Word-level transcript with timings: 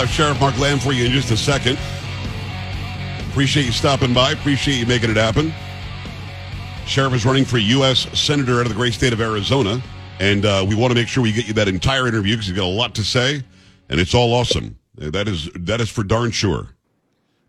We'll 0.00 0.06
have 0.06 0.16
Sheriff 0.16 0.40
Mark 0.40 0.58
Lamb 0.58 0.78
for 0.78 0.94
you 0.94 1.04
in 1.04 1.12
just 1.12 1.30
a 1.30 1.36
second. 1.36 1.78
Appreciate 3.28 3.66
you 3.66 3.72
stopping 3.72 4.14
by. 4.14 4.32
Appreciate 4.32 4.76
you 4.76 4.86
making 4.86 5.10
it 5.10 5.16
happen. 5.18 5.52
Sheriff 6.86 7.12
is 7.12 7.26
running 7.26 7.44
for 7.44 7.58
U.S. 7.58 8.06
Senator 8.18 8.60
out 8.60 8.62
of 8.62 8.70
the 8.70 8.74
great 8.74 8.94
state 8.94 9.12
of 9.12 9.20
Arizona. 9.20 9.82
And 10.18 10.46
uh, 10.46 10.64
we 10.66 10.74
want 10.74 10.90
to 10.90 10.94
make 10.94 11.06
sure 11.06 11.22
we 11.22 11.32
get 11.32 11.48
you 11.48 11.52
that 11.52 11.68
entire 11.68 12.08
interview 12.08 12.32
because 12.32 12.46
he's 12.46 12.56
got 12.56 12.64
a 12.64 12.66
lot 12.66 12.94
to 12.94 13.04
say, 13.04 13.42
and 13.90 14.00
it's 14.00 14.14
all 14.14 14.32
awesome. 14.32 14.78
That 14.94 15.28
is 15.28 15.50
that 15.54 15.82
is 15.82 15.90
for 15.90 16.02
darn 16.02 16.30
sure. 16.30 16.68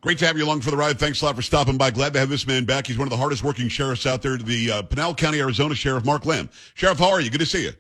Great 0.02 0.18
to 0.18 0.28
have 0.28 0.38
you 0.38 0.44
along 0.44 0.60
for 0.60 0.72
the 0.72 0.78
ride. 0.78 1.00
Thanks 1.00 1.22
a 1.22 1.26
lot 1.28 1.38
for 1.38 1.42
stopping 1.42 1.78
by. 1.78 1.90
Glad 1.90 2.12
to 2.16 2.20
have 2.20 2.28
this 2.28 2.46
man 2.46 2.66
back. 2.66 2.86
He's 2.86 2.98
one 2.98 3.08
of 3.08 3.12
the 3.12 3.18
hardest 3.18 3.46
working 3.46 3.70
sheriffs 3.70 4.06
out 4.06 4.22
there, 4.22 4.36
the 4.36 4.72
uh, 4.72 4.82
Pinal 4.82 5.16
County, 5.16 5.40
Arizona 5.40 5.74
Sheriff 5.74 6.04
Mark 6.04 6.26
Lamb. 6.26 6.50
Sheriff, 6.74 7.00
how 7.00 7.12
are 7.12 7.22
you? 7.22 7.30
Good 7.30 7.40
to 7.40 7.46
see 7.46 7.64
you. 7.64 7.72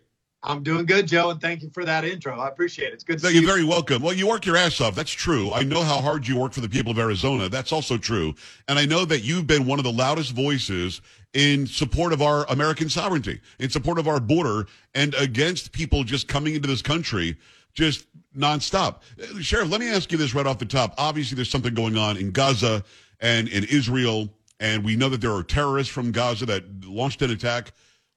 I'm 0.44 0.64
doing 0.64 0.88
good, 0.88 1.08
Joe, 1.08 1.30
and 1.30 1.39
thank 1.39 1.61
you 1.61 1.70
for 1.70 1.86
that 1.86 2.03
intro. 2.03 2.39
I 2.39 2.47
appreciate 2.47 2.88
it. 2.88 2.94
It's 2.94 3.03
good 3.03 3.20
to 3.20 3.25
No, 3.25 3.30
you're 3.30 3.42
you. 3.42 3.47
very 3.47 3.64
welcome. 3.64 4.02
Well, 4.02 4.14
you 4.14 4.28
work 4.28 4.45
your 4.45 4.58
ass 4.58 4.81
off. 4.81 4.95
That's 4.95 5.11
true. 5.11 5.52
I 5.52 5.61
know 5.61 5.84
how 5.84 5.97
hard 6.02 6.28
you 6.28 6.36
work 6.38 6.53
for 6.53 6.61
the 6.61 6.70
people 6.70 6.92
of 6.92 6.97
Arizona. 6.97 7.47
That's 7.47 7.72
also 7.72 7.97
true. 7.97 8.34
And 8.67 8.80
I 8.80 8.86
know 8.86 9.06
that 9.06 9.23
you've 9.23 9.45
been 9.45 9.67
one 9.67 9.78
of 9.78 9.84
the 9.86 9.92
loudest 9.92 10.31
voices 10.31 11.02
in 11.34 11.67
support 11.67 12.12
of 12.12 12.23
our 12.23 12.45
American 12.50 12.89
sovereignty, 12.89 13.39
in 13.59 13.69
support 13.69 14.00
of 14.00 14.08
our 14.08 14.19
border, 14.19 14.66
and 14.95 15.14
against 15.14 15.72
people 15.73 16.03
just 16.03 16.28
coming 16.28 16.56
into 16.56 16.67
this 16.67 16.81
country 16.81 17.38
just 17.73 18.06
nonstop. 18.36 18.97
Sheriff, 19.42 19.69
let 19.69 19.80
me 19.80 19.89
ask 19.89 20.12
you 20.12 20.17
this 20.17 20.34
right 20.34 20.45
off 20.47 20.58
the 20.58 20.66
top. 20.66 20.94
Obviously, 20.97 21.36
there's 21.36 21.50
something 21.50 21.73
going 21.73 21.97
on 21.97 22.17
in 22.17 22.31
Gaza 22.31 22.84
and 23.19 23.47
in 23.47 23.64
Israel, 23.66 24.28
and 24.59 24.84
we 24.84 24.95
know 24.95 25.08
that 25.09 25.22
there 25.22 25.34
are 25.34 25.44
terrorists 25.44 25.94
from 25.94 26.12
Gaza 26.12 26.45
that 26.47 26.64
launched 26.84 27.22
an 27.22 27.31
attack. 27.31 27.72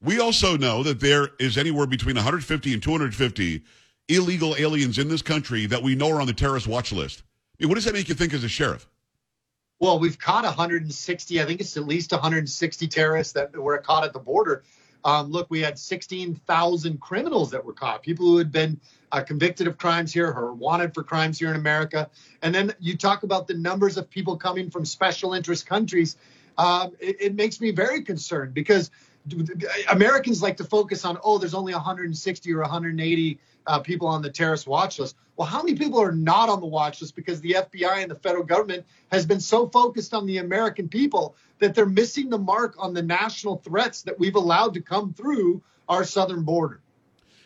We 0.04 0.20
also 0.20 0.58
know 0.58 0.82
that 0.82 1.00
there 1.00 1.30
is 1.38 1.56
anywhere 1.56 1.86
between 1.86 2.14
150 2.16 2.74
and 2.74 2.82
250 2.82 3.62
illegal 4.08 4.54
aliens 4.58 4.98
in 4.98 5.08
this 5.08 5.22
country 5.22 5.64
that 5.66 5.82
we 5.82 5.94
know 5.94 6.10
are 6.10 6.20
on 6.20 6.26
the 6.26 6.34
terrorist 6.34 6.66
watch 6.66 6.92
list. 6.92 7.22
I 7.58 7.62
mean, 7.62 7.70
what 7.70 7.76
does 7.76 7.86
that 7.86 7.94
make 7.94 8.10
you 8.10 8.14
think 8.14 8.34
as 8.34 8.44
a 8.44 8.48
sheriff? 8.48 8.86
Well, 9.80 9.98
we've 9.98 10.18
caught 10.18 10.44
160. 10.44 11.40
I 11.40 11.46
think 11.46 11.60
it's 11.60 11.78
at 11.78 11.86
least 11.86 12.12
160 12.12 12.86
terrorists 12.86 13.32
that 13.32 13.56
were 13.56 13.78
caught 13.78 14.04
at 14.04 14.12
the 14.12 14.18
border. 14.18 14.62
Um, 15.04 15.30
look, 15.30 15.46
we 15.50 15.60
had 15.60 15.78
16,000 15.78 17.00
criminals 17.00 17.50
that 17.50 17.64
were 17.64 17.72
caught, 17.72 18.02
people 18.02 18.26
who 18.26 18.36
had 18.36 18.52
been 18.52 18.78
uh, 19.10 19.22
convicted 19.22 19.66
of 19.66 19.78
crimes 19.78 20.12
here 20.12 20.30
or 20.30 20.52
wanted 20.52 20.92
for 20.92 21.02
crimes 21.02 21.38
here 21.38 21.50
in 21.50 21.56
America. 21.56 22.10
And 22.42 22.54
then 22.54 22.74
you 22.78 22.96
talk 22.96 23.22
about 23.22 23.46
the 23.46 23.54
numbers 23.54 23.96
of 23.96 24.10
people 24.10 24.36
coming 24.36 24.70
from 24.70 24.84
special 24.84 25.32
interest 25.32 25.66
countries. 25.66 26.16
Um, 26.58 26.92
it, 27.00 27.16
it 27.20 27.34
makes 27.34 27.60
me 27.60 27.70
very 27.70 28.02
concerned 28.02 28.54
because 28.54 28.90
Americans 29.90 30.42
like 30.42 30.56
to 30.58 30.64
focus 30.64 31.04
on, 31.04 31.18
oh, 31.24 31.38
there's 31.38 31.54
only 31.54 31.72
160 31.72 32.52
or 32.52 32.60
180 32.60 33.38
uh, 33.66 33.78
people 33.80 34.06
on 34.06 34.22
the 34.22 34.30
terrorist 34.30 34.66
watch 34.66 34.98
list. 34.98 35.16
Well, 35.36 35.48
how 35.48 35.62
many 35.62 35.76
people 35.76 36.00
are 36.00 36.12
not 36.12 36.48
on 36.48 36.60
the 36.60 36.66
watch 36.66 37.00
list 37.00 37.16
because 37.16 37.40
the 37.40 37.56
FBI 37.58 38.02
and 38.02 38.10
the 38.10 38.14
federal 38.14 38.44
government 38.44 38.84
has 39.10 39.26
been 39.26 39.40
so 39.40 39.68
focused 39.68 40.14
on 40.14 40.26
the 40.26 40.38
American 40.38 40.88
people 40.88 41.34
that 41.58 41.74
they're 41.74 41.86
missing 41.86 42.30
the 42.30 42.38
mark 42.38 42.74
on 42.78 42.94
the 42.94 43.02
national 43.02 43.56
threats 43.56 44.02
that 44.02 44.18
we've 44.18 44.36
allowed 44.36 44.74
to 44.74 44.80
come 44.80 45.12
through 45.14 45.62
our 45.88 46.04
southern 46.04 46.42
border? 46.42 46.80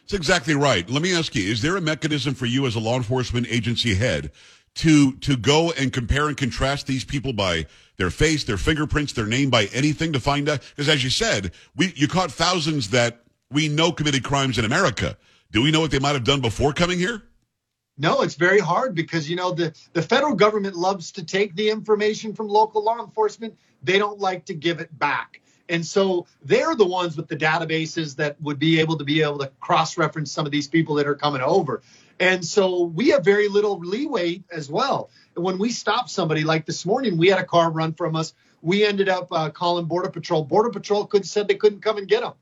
That's 0.03 0.15
exactly 0.15 0.55
right. 0.55 0.89
Let 0.89 1.03
me 1.03 1.15
ask 1.15 1.35
you, 1.35 1.51
is 1.51 1.61
there 1.63 1.77
a 1.77 1.81
mechanism 1.81 2.35
for 2.35 2.47
you 2.47 2.67
as 2.67 2.75
a 2.75 2.81
law 2.81 2.97
enforcement 2.97 3.47
agency 3.51 3.95
head 3.95 4.33
to 4.77 5.13
to 5.17 5.37
go 5.37 5.73
and 5.73 5.93
compare 5.93 6.29
and 6.29 6.37
contrast 6.37 6.87
these 6.87 7.05
people 7.05 7.33
by 7.33 7.67
their 7.97 8.11
face, 8.11 8.45
their 8.45 8.57
fingerprints, 8.57 9.13
their 9.13 9.27
name, 9.27 9.51
by 9.51 9.67
anything 9.67 10.13
to 10.13 10.21
find 10.21 10.49
out? 10.49 10.61
Because 10.71 10.89
as 10.89 11.03
you 11.03 11.11
said, 11.11 11.53
we 11.77 11.93
you 11.97 12.09
caught 12.09 12.31
thousands 12.31 12.91
that 12.91 13.23
we 13.51 13.69
know 13.69 13.93
committed 13.93 14.25
crimes 14.25 14.59
in 14.59 14.65
America. 14.65 15.17
Do 15.51 15.63
we 15.63 15.71
know 15.71 15.81
what 15.81 15.91
they 15.91 15.99
might 15.99 16.13
have 16.13 16.25
done 16.25 16.41
before 16.41 16.73
coming 16.73 16.99
here? 16.99 17.23
No, 17.97 18.23
it's 18.23 18.37
very 18.37 18.61
hard 18.61 18.95
because 18.95 19.29
you 19.29 19.37
know 19.37 19.53
the 19.53 19.75
the 19.93 20.03
federal 20.03 20.35
government 20.35 20.77
loves 20.77 21.13
to 21.13 21.25
take 21.25 21.57
the 21.57 21.71
information 21.71 22.35
from 22.35 22.49
local 22.49 22.85
law 22.85 23.03
enforcement. 23.03 23.59
They 23.83 23.99
don't 23.99 24.19
like 24.21 24.45
to 24.47 24.55
give 24.55 24.81
it 24.81 24.97
back. 24.97 25.41
And 25.69 25.85
so 25.85 26.27
they're 26.43 26.75
the 26.75 26.87
ones 26.87 27.17
with 27.17 27.29
the 27.29 27.37
databases 27.37 28.17
that 28.17 28.41
would 28.41 28.59
be 28.59 28.81
able 28.81 28.97
to 28.99 29.05
be 29.05 29.23
able 29.23 29.39
to 29.39 29.51
cross-reference 29.61 30.33
some 30.33 30.47
of 30.47 30.53
these 30.53 30.69
people 30.69 30.95
that 30.97 31.07
are 31.07 31.15
coming 31.15 31.43
over. 31.43 31.83
And 32.21 32.45
so 32.45 32.85
we 32.85 33.11
have 33.11 33.25
very 33.25 33.49
little 33.49 33.79
leeway 33.79 34.43
as 34.51 34.71
well. 34.71 35.11
And 35.37 35.45
when 35.45 35.59
we 35.59 35.71
stop 35.71 36.09
somebody, 36.09 36.43
like 36.43 36.67
this 36.67 36.85
morning, 36.85 37.17
we 37.17 37.29
had 37.29 37.39
a 37.39 37.45
car 37.45 37.71
run 37.71 37.93
from 37.95 38.17
us. 38.17 38.35
We 38.63 38.85
ended 38.85 39.09
up 39.09 39.29
uh, 39.31 39.51
calling 39.51 39.85
Border 39.85 40.11
Patrol. 40.11 40.45
Border 40.45 40.71
Patrol 40.71 41.07
could 41.07 41.27
said 41.27 41.47
they 41.47 41.55
couldn't 41.55 41.81
come 41.81 41.99
and 41.99 42.09
get 42.09 42.23
them. 42.23 42.33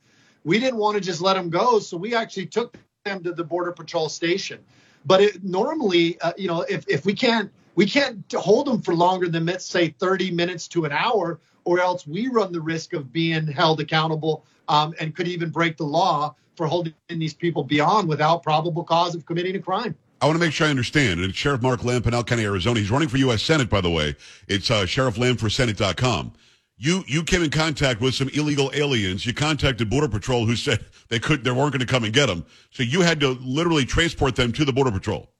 We 0.45 0.59
didn't 0.59 0.79
want 0.79 0.95
to 0.95 1.01
just 1.01 1.21
let 1.21 1.35
them 1.35 1.51
go, 1.51 1.81
so 1.81 1.97
we 1.97 2.15
actually 2.15 2.47
took 2.47 2.79
them 3.05 3.23
to 3.25 3.33
the 3.33 3.45
Border 3.45 3.73
Patrol 3.73 4.09
station. 4.09 4.61
But 5.05 5.21
it, 5.21 5.45
normally, 5.45 6.19
uh, 6.21 6.33
you 6.39 6.49
know, 6.49 6.63
if, 6.63 6.89
if 6.89 7.05
we 7.05 7.15
can't 7.15 7.51
we 7.75 7.85
can't 7.85 8.25
hold 8.33 8.67
them 8.67 8.81
for 8.81 8.95
longer 8.95 9.29
than 9.29 9.45
let's 9.45 9.67
say 9.67 9.91
30 9.91 10.31
minutes 10.31 10.67
to 10.69 10.87
an 10.87 10.93
hour, 10.93 11.39
or 11.66 11.81
else 11.81 12.06
we 12.06 12.28
run 12.28 12.53
the 12.53 12.60
risk 12.60 12.94
of 12.94 13.12
being 13.12 13.47
held 13.47 13.81
accountable 13.81 14.47
um, 14.69 14.94
and 15.00 15.15
could 15.15 15.28
even 15.28 15.50
break 15.50 15.77
the 15.77 15.84
law 15.84 16.34
for 16.54 16.66
holding 16.66 16.94
these 17.09 17.34
people 17.34 17.62
beyond 17.62 18.09
without 18.09 18.43
probable 18.43 18.84
cause 18.84 19.15
of 19.15 19.27
committing 19.27 19.56
a 19.56 19.59
crime. 19.59 19.94
I 20.22 20.27
want 20.27 20.38
to 20.38 20.44
make 20.44 20.53
sure 20.53 20.66
I 20.66 20.71
understand. 20.71 21.21
And 21.21 21.28
it's 21.28 21.37
Sheriff 21.37 21.60
Mark 21.60 21.84
Lamb, 21.84 22.03
Pinal 22.03 22.25
County, 22.25 22.44
Arizona. 22.44 22.81
He's 22.81 22.91
running 22.91 23.09
for 23.09 23.19
U.S. 23.19 23.43
Senate, 23.43 23.69
by 23.69 23.82
the 23.82 23.91
way. 23.91 24.15
It's 24.49 24.71
uh, 24.71 24.87
Sheriff 24.87 25.19
Lamb 25.19 25.37
for 25.37 25.50
Senate.com. 25.50 26.32
You 26.78 27.03
you 27.06 27.22
came 27.22 27.43
in 27.43 27.50
contact 27.50 28.00
with 28.00 28.15
some 28.15 28.28
illegal 28.31 28.71
aliens. 28.75 29.27
You 29.27 29.34
contacted 29.34 29.91
Border 29.91 30.09
Patrol, 30.09 30.47
who 30.47 30.56
said 30.56 30.84
they 31.09 31.19
could 31.19 31.43
they 31.43 31.50
weren't 31.50 31.72
going 31.72 31.81
to 31.81 31.87
come 31.87 32.04
and 32.04 32.12
get 32.12 32.27
them. 32.27 32.47
So 32.71 32.83
you 32.83 33.00
had 33.00 33.19
to 33.21 33.31
literally 33.43 33.84
transport 33.84 34.37
them 34.37 34.53
to 34.53 34.65
the 34.65 34.72
Border 34.72 34.93
Patrol. 34.93 35.31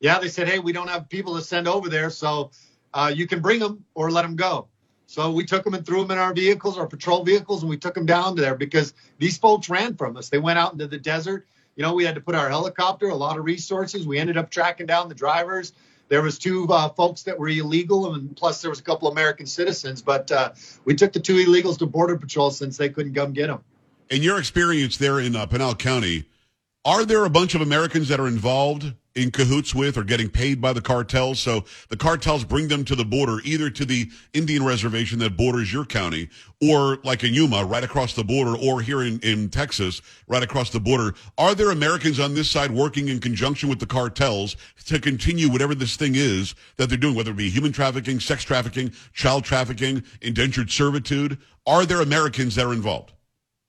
Yeah, 0.00 0.18
they 0.18 0.28
said, 0.28 0.48
hey, 0.48 0.58
we 0.58 0.72
don't 0.72 0.88
have 0.88 1.08
people 1.08 1.34
to 1.36 1.42
send 1.42 1.66
over 1.66 1.88
there, 1.88 2.10
so 2.10 2.50
uh, 2.92 3.12
you 3.14 3.26
can 3.26 3.40
bring 3.40 3.60
them 3.60 3.84
or 3.94 4.10
let 4.10 4.22
them 4.22 4.36
go. 4.36 4.68
So 5.06 5.30
we 5.30 5.44
took 5.44 5.64
them 5.64 5.74
and 5.74 5.84
threw 5.84 6.02
them 6.02 6.12
in 6.12 6.18
our 6.18 6.32
vehicles, 6.32 6.78
our 6.78 6.86
patrol 6.86 7.24
vehicles, 7.24 7.62
and 7.62 7.70
we 7.70 7.76
took 7.76 7.94
them 7.94 8.06
down 8.06 8.36
there 8.36 8.54
because 8.54 8.94
these 9.18 9.38
folks 9.38 9.68
ran 9.68 9.96
from 9.96 10.16
us. 10.16 10.28
They 10.28 10.38
went 10.38 10.58
out 10.58 10.72
into 10.72 10.86
the 10.86 10.98
desert. 10.98 11.46
You 11.76 11.82
know, 11.82 11.94
we 11.94 12.04
had 12.04 12.14
to 12.14 12.20
put 12.20 12.34
our 12.34 12.48
helicopter, 12.48 13.08
a 13.08 13.14
lot 13.14 13.38
of 13.38 13.44
resources. 13.44 14.06
We 14.06 14.18
ended 14.18 14.36
up 14.36 14.50
tracking 14.50 14.86
down 14.86 15.08
the 15.08 15.14
drivers. 15.14 15.72
There 16.08 16.22
was 16.22 16.38
two 16.38 16.66
uh, 16.68 16.90
folks 16.90 17.22
that 17.24 17.38
were 17.38 17.48
illegal, 17.48 18.14
and 18.14 18.36
plus 18.36 18.62
there 18.62 18.70
was 18.70 18.78
a 18.78 18.82
couple 18.82 19.08
American 19.08 19.46
citizens. 19.46 20.02
But 20.02 20.30
uh, 20.30 20.52
we 20.84 20.94
took 20.94 21.12
the 21.12 21.20
two 21.20 21.36
illegals 21.36 21.78
to 21.78 21.86
Border 21.86 22.16
Patrol 22.16 22.50
since 22.50 22.76
they 22.76 22.88
couldn't 22.88 23.14
come 23.14 23.32
get 23.32 23.48
them. 23.48 23.62
In 24.10 24.22
your 24.22 24.38
experience 24.38 24.96
there 24.96 25.18
in 25.18 25.34
uh, 25.34 25.46
Pinal 25.46 25.74
County, 25.74 26.26
are 26.84 27.04
there 27.04 27.24
a 27.24 27.30
bunch 27.30 27.54
of 27.54 27.62
Americans 27.62 28.08
that 28.08 28.20
are 28.20 28.28
involved 28.28 28.94
in 29.14 29.30
cahoots 29.30 29.74
with 29.74 29.96
or 29.96 30.04
getting 30.04 30.28
paid 30.28 30.60
by 30.60 30.72
the 30.72 30.80
cartels? 30.80 31.38
So 31.40 31.64
the 31.88 31.96
cartels 31.96 32.44
bring 32.44 32.68
them 32.68 32.84
to 32.84 32.94
the 32.94 33.04
border, 33.04 33.40
either 33.44 33.70
to 33.70 33.84
the 33.84 34.10
Indian 34.32 34.64
reservation 34.64 35.18
that 35.20 35.36
borders 35.36 35.72
your 35.72 35.84
county, 35.84 36.28
or 36.62 36.98
like 37.04 37.24
in 37.24 37.34
Yuma, 37.34 37.64
right 37.64 37.84
across 37.84 38.14
the 38.14 38.24
border, 38.24 38.56
or 38.56 38.80
here 38.80 39.02
in, 39.02 39.18
in 39.20 39.48
Texas, 39.48 40.02
right 40.26 40.42
across 40.42 40.70
the 40.70 40.80
border. 40.80 41.14
Are 41.38 41.54
there 41.54 41.70
Americans 41.70 42.20
on 42.20 42.34
this 42.34 42.50
side 42.50 42.70
working 42.70 43.08
in 43.08 43.20
conjunction 43.20 43.68
with 43.68 43.78
the 43.78 43.86
cartels 43.86 44.56
to 44.86 44.98
continue 44.98 45.50
whatever 45.50 45.74
this 45.74 45.96
thing 45.96 46.14
is 46.14 46.54
that 46.76 46.88
they're 46.88 46.98
doing, 46.98 47.14
whether 47.14 47.30
it 47.30 47.36
be 47.36 47.50
human 47.50 47.72
trafficking, 47.72 48.20
sex 48.20 48.44
trafficking, 48.44 48.92
child 49.12 49.44
trafficking, 49.44 50.02
indentured 50.22 50.70
servitude? 50.70 51.38
Are 51.66 51.86
there 51.86 52.02
Americans 52.02 52.54
that 52.56 52.66
are 52.66 52.72
involved? 52.72 53.12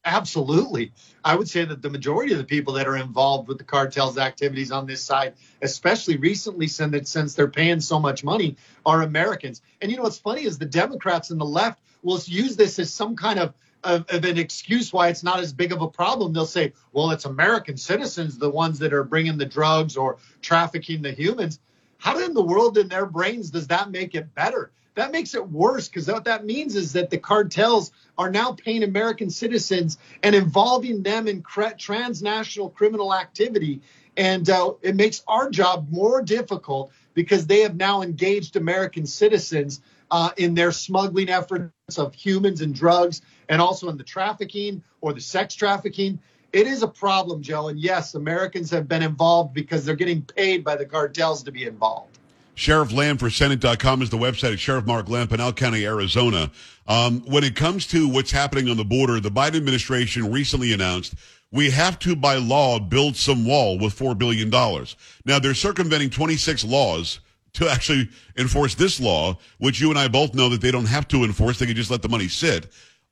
Absolutely. 0.05 0.91
I 1.23 1.35
would 1.35 1.49
say 1.49 1.65
that 1.65 1.81
the 1.81 1.89
majority 1.89 2.31
of 2.31 2.37
the 2.37 2.43
people 2.43 2.73
that 2.73 2.87
are 2.87 2.95
involved 2.95 3.47
with 3.47 3.57
the 3.57 3.63
cartel's 3.63 4.19
activities 4.19 4.71
on 4.71 4.85
this 4.85 5.01
side, 5.03 5.33
especially 5.63 6.17
recently 6.17 6.67
since, 6.67 7.09
since 7.09 7.33
they're 7.33 7.47
paying 7.47 7.79
so 7.79 7.99
much 7.99 8.23
money, 8.23 8.55
are 8.85 9.01
Americans. 9.01 9.63
And 9.81 9.89
you 9.89 9.97
know 9.97 10.03
what's 10.03 10.19
funny 10.19 10.43
is 10.43 10.59
the 10.59 10.65
Democrats 10.65 11.31
and 11.31 11.41
the 11.41 11.45
left 11.45 11.81
will 12.03 12.21
use 12.25 12.55
this 12.55 12.77
as 12.77 12.93
some 12.93 13.15
kind 13.15 13.39
of 13.39 13.53
of, 13.83 14.05
of, 14.09 14.25
an 14.25 14.39
excuse 14.39 14.91
why 14.91 15.09
it's 15.09 15.21
not 15.21 15.39
as 15.39 15.53
big 15.53 15.71
of 15.71 15.81
a 15.81 15.87
problem. 15.87 16.33
They'll 16.33 16.47
say, 16.47 16.73
well, 16.91 17.11
it's 17.11 17.25
American 17.25 17.77
citizens, 17.77 18.35
the 18.39 18.49
ones 18.49 18.79
that 18.79 18.93
are 18.93 19.03
bringing 19.03 19.37
the 19.37 19.45
drugs 19.45 19.95
or 19.95 20.17
trafficking 20.41 21.03
the 21.03 21.11
humans. 21.11 21.59
How 21.99 22.17
in 22.17 22.33
the 22.33 22.43
world 22.43 22.79
in 22.79 22.87
their 22.87 23.05
brains 23.05 23.51
does 23.51 23.67
that 23.67 23.91
make 23.91 24.15
it 24.15 24.33
better? 24.33 24.71
That 24.95 25.11
makes 25.11 25.35
it 25.35 25.49
worse 25.49 25.89
because 25.89 26.07
what 26.07 26.23
that 26.23 26.45
means 26.45 26.75
is 26.75 26.93
that 26.93 27.09
the 27.09 27.17
cartels 27.17 27.91
are 28.17 28.31
now 28.31 28.53
paying 28.53 28.83
American 28.83 29.29
citizens 29.29 29.97
and 30.23 30.33
involving 30.33 31.03
them 31.03 31.27
in 31.27 31.43
transnational 31.77 32.69
criminal 32.69 33.13
activity. 33.13 33.81
And 34.15 34.49
uh, 34.49 34.73
it 34.81 34.95
makes 34.95 35.21
our 35.27 35.49
job 35.49 35.87
more 35.91 36.21
difficult 36.21 36.91
because 37.13 37.45
they 37.45 37.61
have 37.61 37.75
now 37.75 38.01
engaged 38.01 38.55
American 38.55 39.05
citizens 39.05 39.81
uh, 40.11 40.29
in 40.37 40.53
their 40.53 40.71
smuggling 40.71 41.29
efforts 41.29 41.97
of 41.97 42.13
humans 42.13 42.61
and 42.61 42.73
drugs, 42.73 43.21
and 43.49 43.61
also 43.61 43.89
in 43.89 43.97
the 43.97 44.03
trafficking 44.03 44.81
or 45.01 45.13
the 45.13 45.21
sex 45.21 45.55
trafficking. 45.55 46.19
It 46.53 46.67
is 46.67 46.83
a 46.83 46.87
problem, 46.87 47.41
Joe. 47.41 47.67
And 47.67 47.77
yes, 47.77 48.15
Americans 48.15 48.71
have 48.71 48.87
been 48.87 49.03
involved 49.03 49.53
because 49.53 49.83
they're 49.83 49.95
getting 49.95 50.21
paid 50.21 50.63
by 50.63 50.77
the 50.77 50.85
cartels 50.85 51.43
to 51.43 51.51
be 51.51 51.65
involved. 51.65 52.14
Sheriff 52.55 52.93
Lamb 52.93 53.17
for 53.17 53.29
Senate.com 53.29 54.01
is 54.01 54.09
the 54.09 54.17
website 54.17 54.53
of 54.53 54.59
Sheriff 54.59 54.85
Mark 54.85 55.09
Lamb, 55.09 55.27
Pinal 55.27 55.51
County, 55.51 55.85
Arizona. 55.85 56.49
Um, 56.87 57.21
when 57.25 57.43
it 57.43 57.55
comes 57.55 57.85
to 57.87 58.07
what's 58.07 58.31
happening 58.31 58.69
on 58.69 58.77
the 58.77 58.85
border, 58.85 59.19
the 59.19 59.29
Biden 59.29 59.55
administration 59.55 60.31
recently 60.31 60.71
announced 60.71 61.15
we 61.51 61.69
have 61.71 61.99
to, 61.99 62.15
by 62.15 62.35
law, 62.35 62.79
build 62.79 63.15
some 63.17 63.45
wall 63.45 63.77
with 63.77 63.97
$4 63.97 64.17
billion. 64.17 64.49
Now, 64.49 65.39
they're 65.39 65.53
circumventing 65.53 66.09
26 66.09 66.63
laws 66.63 67.19
to 67.53 67.69
actually 67.69 68.09
enforce 68.37 68.75
this 68.75 68.99
law, 68.99 69.37
which 69.59 69.79
you 69.79 69.89
and 69.89 69.99
I 69.99 70.07
both 70.07 70.33
know 70.33 70.49
that 70.49 70.61
they 70.61 70.71
don't 70.71 70.85
have 70.85 71.07
to 71.09 71.23
enforce. 71.23 71.59
They 71.59 71.65
can 71.65 71.75
just 71.75 71.91
let 71.91 72.01
the 72.01 72.09
money 72.09 72.27
sit. 72.27 72.67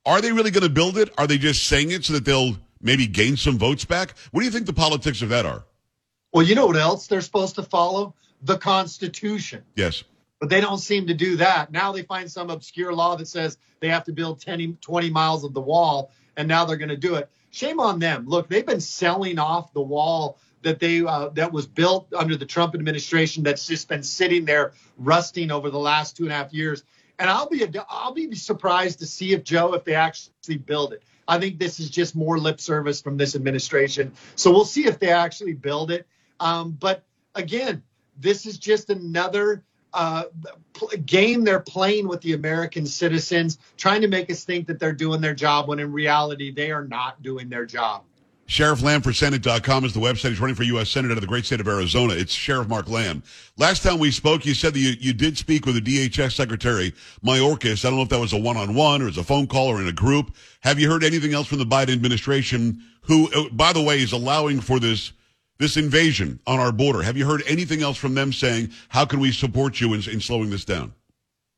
Are 0.06 0.22
they 0.22 0.32
really 0.32 0.52
going 0.52 0.64
to 0.64 0.70
build 0.70 0.98
it? 0.98 1.14
Are 1.18 1.28
they 1.28 1.38
just 1.38 1.68
saying 1.68 1.92
it 1.92 2.04
so 2.06 2.14
that 2.14 2.26
they'll 2.26 2.58
maybe 2.82 3.08
gain 3.08 3.38
some 3.38 3.58
votes 3.58 3.86
back? 3.86 4.16
What 4.32 4.42
do 4.42 4.46
you 4.46 4.52
think 4.52 4.66
the 4.66 4.74
politics 4.74 5.22
of 5.22 5.30
that 5.30 5.46
are? 5.46 5.64
Well, 6.34 6.46
you 6.46 6.56
know 6.56 6.66
what 6.66 6.76
else 6.76 7.08
they're 7.08 7.22
supposed 7.22 7.56
to 7.56 7.64
follow? 7.64 8.16
The 8.44 8.58
Constitution. 8.58 9.64
Yes. 9.76 10.04
But 10.40 10.50
they 10.50 10.62
don't 10.62 10.80
seem 10.80 11.08
to 11.08 11.14
do 11.14 11.38
that. 11.38 11.72
Now 11.72 11.92
they 11.92 12.04
find 12.04 12.30
some 12.30 12.50
obscure 12.50 12.94
law 12.94 13.16
that 13.16 13.28
says 13.28 13.58
they 13.80 13.90
have 13.90 14.04
to 14.06 14.14
build 14.14 14.42
10, 14.42 14.78
20 14.82 15.10
miles 15.10 15.44
of 15.44 15.54
the 15.54 15.62
wall, 15.62 16.12
and 16.36 16.48
now 16.48 16.66
they're 16.66 16.78
going 16.78 16.90
to 16.90 16.98
do 16.98 17.16
it. 17.16 17.30
Shame 17.52 17.80
on 17.80 18.00
them. 18.00 18.26
Look, 18.28 18.50
they've 18.50 18.66
been 18.66 18.82
selling 18.82 19.40
off 19.40 19.74
the 19.74 19.82
wall 19.82 20.38
that 20.64 20.80
they 20.80 21.02
uh, 21.02 21.30
that 21.30 21.54
was 21.54 21.68
built 21.68 22.14
under 22.14 22.36
the 22.36 22.46
Trump 22.46 22.74
administration 22.74 23.44
that's 23.44 23.68
just 23.68 23.88
been 23.88 24.04
sitting 24.04 24.46
there 24.46 24.74
rusting 24.98 25.52
over 25.52 25.70
the 25.70 25.80
last 25.80 26.18
two 26.18 26.24
and 26.24 26.32
a 26.32 26.36
half 26.36 26.54
years. 26.54 26.84
And 27.20 27.30
I'll 27.30 27.48
be 27.48 27.66
I'll 27.90 28.14
be 28.14 28.34
surprised 28.36 29.00
to 29.00 29.06
see 29.06 29.34
if 29.34 29.44
Joe 29.44 29.74
if 29.76 29.84
they 29.84 29.96
actually 29.96 30.58
build 30.58 30.94
it. 30.94 31.04
I 31.28 31.40
think 31.40 31.60
this 31.60 31.80
is 31.80 31.90
just 31.90 32.16
more 32.16 32.38
lip 32.38 32.60
service 32.60 33.02
from 33.02 33.18
this 33.18 33.36
administration. 33.36 34.14
So 34.36 34.52
we'll 34.52 34.66
see 34.66 34.88
if 34.88 35.00
they 35.00 35.10
actually 35.10 35.54
build 35.54 35.92
it. 35.92 36.08
Um, 36.40 36.72
but 36.72 37.04
again, 37.36 37.84
this 38.20 38.46
is 38.46 38.58
just 38.58 38.90
another 38.90 39.64
uh, 39.94 40.24
game 41.06 41.44
they're 41.44 41.60
playing 41.60 42.08
with 42.08 42.22
the 42.22 42.34
American 42.34 42.86
citizens, 42.86 43.60
trying 43.78 44.02
to 44.02 44.08
make 44.08 44.30
us 44.32 44.44
think 44.44 44.68
that 44.68 44.80
they're 44.80 44.92
doing 44.94 45.22
their 45.22 45.36
job 45.36 45.68
when 45.68 45.80
in 45.80 45.92
reality 45.92 46.52
they 46.52 46.72
are 46.72 46.86
not 46.86 47.22
doing 47.22 47.50
their 47.50 47.66
job. 47.66 48.04
Sheriff 48.46 48.82
Lamb 48.82 49.02
for 49.02 49.14
Senate.com 49.14 49.86
is 49.86 49.94
the 49.94 50.02
website. 50.02 50.30
He's 50.30 50.40
running 50.40 50.56
for 50.56 50.64
U.S. 50.64 50.90
Senate 50.90 51.12
out 51.12 51.18
of 51.18 51.22
the 51.22 51.28
great 51.28 51.46
state 51.46 51.62
of 51.62 51.68
Arizona. 51.68 52.14
It's 52.14 52.34
Sheriff 52.34 52.68
Mark 52.68 52.90
Lamb. 52.90 53.24
Last 53.58 53.84
time 53.84 54.00
we 54.00 54.12
spoke, 54.12 54.46
you 54.46 54.54
said 54.54 54.74
that 54.74 54.80
you, 54.80 54.94
you 55.00 55.14
did 55.14 55.38
speak 55.38 55.66
with 55.66 55.76
the 55.76 55.82
DHS 56.10 56.34
Secretary, 56.34 56.94
Mayorkas. 57.26 57.86
I 57.86 57.90
don't 57.90 57.98
know 57.98 58.04
if 58.04 58.10
that 58.10 58.20
was 58.20 58.34
a 58.34 58.38
one-on-one 58.38 59.02
or 59.02 59.08
as 59.08 59.18
a 59.18 59.24
phone 59.24 59.48
call 59.48 59.68
or 59.68 59.82
in 59.82 59.88
a 59.88 59.94
group. 59.94 60.36
Have 60.60 60.78
you 60.78 60.90
heard 60.90 61.04
anything 61.06 61.34
else 61.34 61.48
from 61.48 61.60
the 61.60 61.66
Biden 61.66 61.94
administration, 61.94 62.84
who, 63.02 63.32
uh, 63.34 63.50
by 63.54 63.72
the 63.72 63.82
way, 63.82 64.02
is 64.02 64.12
allowing 64.12 64.60
for 64.60 64.80
this 64.80 65.14
this 65.64 65.78
invasion 65.78 66.40
on 66.46 66.60
our 66.60 66.74
border? 66.74 67.02
Have 67.02 67.16
you 67.16 67.26
heard 67.26 67.42
anything 67.48 67.82
else 67.82 67.98
from 67.98 68.14
them 68.14 68.34
saying, 68.34 68.72
how 68.90 69.06
can 69.06 69.22
we 69.22 69.32
support 69.32 69.80
you 69.80 69.94
in, 69.94 70.02
in 70.10 70.20
slowing 70.20 70.50
this 70.50 70.66
down? 70.66 70.94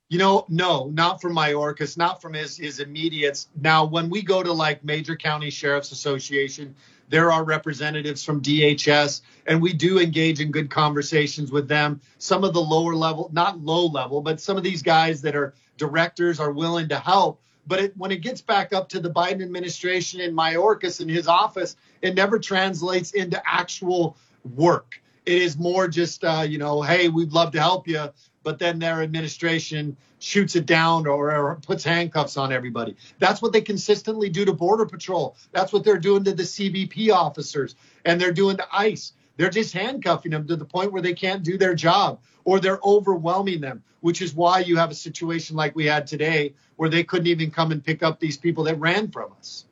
You 0.10 0.20
know, 0.20 0.46
no, 0.48 0.92
not 0.94 1.20
from 1.20 1.36
Mayorkas, 1.36 1.98
not 1.98 2.22
from 2.22 2.36
his 2.36 2.56
his 2.56 2.80
immediates. 2.80 3.48
Now, 3.60 3.84
when 3.84 4.08
we 4.08 4.22
go 4.22 4.44
to 4.44 4.54
like 4.54 4.84
major 4.84 5.16
county 5.16 5.50
sheriffs 5.50 5.92
association, 5.92 6.76
there 7.10 7.32
are 7.32 7.44
representatives 7.44 8.24
from 8.24 8.42
DHS, 8.42 9.22
and 9.48 9.60
we 9.60 9.74
do 9.74 10.00
engage 10.00 10.40
in 10.40 10.52
good 10.52 10.70
conversations 10.70 11.52
with 11.52 11.68
them. 11.68 12.00
Some 12.20 12.44
of 12.44 12.54
the 12.54 12.62
lower 12.62 12.94
level, 12.96 13.32
not 13.34 13.60
low 13.60 13.88
level, 13.88 14.22
but 14.22 14.40
some 14.40 14.58
of 14.58 14.64
these 14.64 14.84
guys 14.84 15.24
that 15.24 15.36
are 15.36 15.56
directors 15.78 16.40
are 16.40 16.52
willing 16.52 16.88
to 16.90 17.00
help. 17.00 17.42
But 17.68 17.80
it, 17.80 17.98
when 17.98 18.12
it 18.12 18.22
gets 18.22 18.42
back 18.42 18.74
up 18.74 18.90
to 18.90 19.00
the 19.00 19.10
Biden 19.10 19.42
administration 19.42 20.22
and 20.22 20.38
Mayorkas 20.38 21.02
in 21.02 21.10
his 21.10 21.28
office, 21.28 21.76
it 22.02 22.16
never 22.16 22.40
translates 22.40 23.12
into 23.12 23.42
actual 23.46 24.18
work. 24.56 25.02
It 25.26 25.42
is 25.42 25.58
more 25.58 25.88
just, 25.88 26.24
uh, 26.24 26.46
you 26.48 26.60
know, 26.60 26.82
hey, 26.82 27.10
we'd 27.10 27.34
love 27.34 27.52
to 27.54 27.60
help 27.60 27.88
you, 27.88 28.10
but 28.44 28.60
then 28.60 28.78
their 28.78 29.02
administration 29.02 29.98
shoots 30.20 30.56
it 30.56 30.66
down 30.66 31.08
or, 31.08 31.36
or, 31.36 31.56
puts 31.56 31.84
handcuffs 31.84 32.38
on 32.38 32.52
everybody. 32.52 32.96
That's 33.20 33.42
what 33.42 33.52
they 33.52 33.62
consistently 33.62 34.30
do 34.30 34.46
to 34.46 34.54
Border 34.54 34.86
Patrol. 34.86 35.36
That's 35.52 35.74
what 35.74 35.84
they're 35.84 36.00
doing 36.00 36.24
to 36.26 36.34
the 36.34 36.44
CBP 36.44 37.12
officers 37.12 37.76
and 38.06 38.20
they're 38.20 38.32
doing 38.32 38.58
to 38.58 38.68
ICE. 38.72 39.14
They're 39.38 39.50
just 39.50 39.74
handcuffing 39.74 40.32
them 40.32 40.48
to 40.48 40.56
the 40.56 40.66
point 40.66 40.92
where 40.92 41.02
they 41.02 41.14
can't 41.14 41.44
do 41.44 41.58
their 41.58 41.76
job 41.76 42.20
or 42.44 42.60
they're 42.60 42.80
overwhelming 42.84 43.62
them, 43.62 43.84
which 44.02 44.22
is 44.22 44.34
why 44.34 44.60
you 44.60 44.78
have 44.78 44.92
a 44.92 44.96
situation 44.96 45.56
like 45.56 45.76
we 45.76 45.86
had 45.86 46.08
today 46.08 46.54
where 46.78 46.90
they 46.90 47.04
couldn't 47.04 47.28
even 47.28 47.52
come 47.52 47.72
and 47.72 47.84
pick 47.84 48.04
up 48.04 48.20
these 48.20 48.38
people 48.38 48.64
that 48.66 48.80
ran 48.80 49.10
from 49.10 49.32
us. 49.38 49.66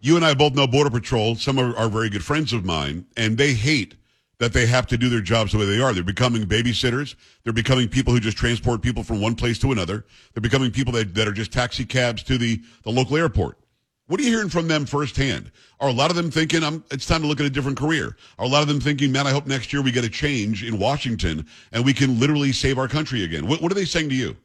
You 0.00 0.16
and 0.16 0.24
I 0.24 0.34
both 0.34 0.54
know 0.54 0.66
Border 0.66 0.90
Patrol. 0.90 1.34
Some 1.36 1.58
are, 1.58 1.76
are 1.76 1.88
very 1.88 2.08
good 2.08 2.24
friends 2.24 2.52
of 2.52 2.64
mine, 2.64 3.06
and 3.16 3.38
they 3.38 3.54
hate 3.54 3.94
that 4.38 4.52
they 4.52 4.66
have 4.66 4.86
to 4.86 4.98
do 4.98 5.08
their 5.08 5.22
jobs 5.22 5.52
the 5.52 5.58
way 5.58 5.64
they 5.64 5.80
are. 5.80 5.94
They're 5.94 6.04
becoming 6.04 6.44
babysitters. 6.44 7.14
They're 7.42 7.52
becoming 7.52 7.88
people 7.88 8.12
who 8.12 8.20
just 8.20 8.36
transport 8.36 8.82
people 8.82 9.02
from 9.02 9.20
one 9.20 9.34
place 9.34 9.58
to 9.60 9.72
another. 9.72 10.04
They're 10.34 10.42
becoming 10.42 10.70
people 10.70 10.92
that, 10.92 11.14
that 11.14 11.26
are 11.26 11.32
just 11.32 11.52
taxi 11.52 11.86
cabs 11.86 12.22
to 12.24 12.36
the, 12.36 12.60
the 12.82 12.90
local 12.90 13.16
airport. 13.16 13.58
What 14.06 14.20
are 14.20 14.22
you 14.22 14.30
hearing 14.30 14.48
from 14.48 14.68
them 14.68 14.86
firsthand? 14.86 15.50
Are 15.80 15.88
a 15.88 15.92
lot 15.92 16.10
of 16.10 16.16
them 16.16 16.30
thinking, 16.30 16.62
it's 16.90 17.06
time 17.06 17.22
to 17.22 17.26
look 17.26 17.40
at 17.40 17.46
a 17.46 17.50
different 17.50 17.76
career? 17.76 18.16
Are 18.38 18.44
a 18.44 18.48
lot 18.48 18.62
of 18.62 18.68
them 18.68 18.80
thinking, 18.80 19.10
man, 19.10 19.26
I 19.26 19.32
hope 19.32 19.46
next 19.46 19.72
year 19.72 19.82
we 19.82 19.90
get 19.90 20.04
a 20.04 20.08
change 20.08 20.62
in 20.62 20.78
Washington 20.78 21.46
and 21.72 21.84
we 21.84 21.92
can 21.92 22.20
literally 22.20 22.52
save 22.52 22.78
our 22.78 22.88
country 22.88 23.24
again? 23.24 23.48
What, 23.48 23.60
what 23.60 23.72
are 23.72 23.74
they 23.74 23.84
saying 23.84 24.08
to 24.10 24.14
you? 24.14 24.36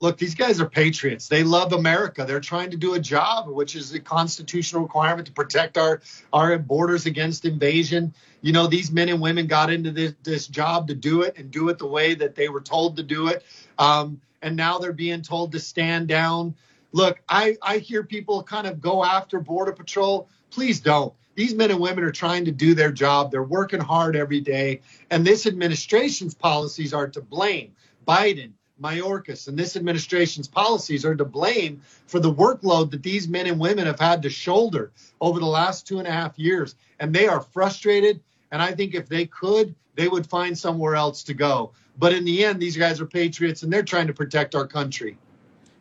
look, 0.00 0.18
these 0.18 0.34
guys 0.34 0.60
are 0.60 0.68
patriots. 0.68 1.28
They 1.28 1.42
love 1.42 1.72
America. 1.72 2.24
They're 2.26 2.40
trying 2.40 2.70
to 2.70 2.76
do 2.76 2.94
a 2.94 3.00
job, 3.00 3.48
which 3.48 3.74
is 3.76 3.92
a 3.94 4.00
constitutional 4.00 4.82
requirement 4.82 5.26
to 5.26 5.32
protect 5.32 5.78
our 5.78 6.00
our 6.32 6.58
borders 6.58 7.06
against 7.06 7.44
invasion. 7.44 8.14
You 8.42 8.52
know, 8.52 8.66
these 8.66 8.90
men 8.90 9.08
and 9.08 9.20
women 9.20 9.46
got 9.46 9.72
into 9.72 9.90
this, 9.90 10.14
this 10.22 10.46
job 10.46 10.88
to 10.88 10.94
do 10.94 11.22
it 11.22 11.36
and 11.38 11.50
do 11.50 11.68
it 11.68 11.78
the 11.78 11.86
way 11.86 12.14
that 12.14 12.34
they 12.34 12.48
were 12.48 12.60
told 12.60 12.96
to 12.96 13.02
do 13.02 13.28
it. 13.28 13.44
Um, 13.78 14.20
and 14.42 14.56
now 14.56 14.78
they're 14.78 14.92
being 14.92 15.22
told 15.22 15.52
to 15.52 15.58
stand 15.58 16.08
down. 16.08 16.54
Look, 16.96 17.20
I, 17.28 17.58
I 17.60 17.76
hear 17.76 18.02
people 18.02 18.42
kind 18.42 18.66
of 18.66 18.80
go 18.80 19.04
after 19.04 19.38
Border 19.38 19.72
Patrol. 19.72 20.30
Please 20.50 20.80
don't. 20.80 21.12
These 21.34 21.54
men 21.54 21.70
and 21.70 21.78
women 21.78 22.04
are 22.04 22.10
trying 22.10 22.46
to 22.46 22.50
do 22.50 22.72
their 22.72 22.90
job. 22.90 23.30
They're 23.30 23.42
working 23.42 23.82
hard 23.82 24.16
every 24.16 24.40
day. 24.40 24.80
And 25.10 25.22
this 25.22 25.44
administration's 25.44 26.32
policies 26.32 26.94
are 26.94 27.06
to 27.08 27.20
blame. 27.20 27.72
Biden, 28.08 28.52
Mayorkas 28.80 29.46
and 29.46 29.58
this 29.58 29.76
administration's 29.76 30.48
policies 30.48 31.04
are 31.04 31.14
to 31.14 31.26
blame 31.26 31.82
for 32.06 32.18
the 32.18 32.32
workload 32.32 32.90
that 32.92 33.02
these 33.02 33.28
men 33.28 33.46
and 33.46 33.60
women 33.60 33.84
have 33.84 34.00
had 34.00 34.22
to 34.22 34.30
shoulder 34.30 34.90
over 35.20 35.38
the 35.38 35.44
last 35.44 35.86
two 35.86 35.98
and 35.98 36.08
a 36.08 36.12
half 36.12 36.38
years. 36.38 36.76
And 36.98 37.14
they 37.14 37.28
are 37.28 37.42
frustrated. 37.42 38.22
And 38.52 38.62
I 38.62 38.72
think 38.72 38.94
if 38.94 39.06
they 39.06 39.26
could, 39.26 39.74
they 39.96 40.08
would 40.08 40.26
find 40.26 40.56
somewhere 40.56 40.94
else 40.94 41.24
to 41.24 41.34
go. 41.34 41.72
But 41.98 42.14
in 42.14 42.24
the 42.24 42.42
end, 42.42 42.58
these 42.58 42.78
guys 42.78 43.02
are 43.02 43.06
patriots 43.06 43.64
and 43.64 43.70
they're 43.70 43.82
trying 43.82 44.06
to 44.06 44.14
protect 44.14 44.54
our 44.54 44.66
country. 44.66 45.18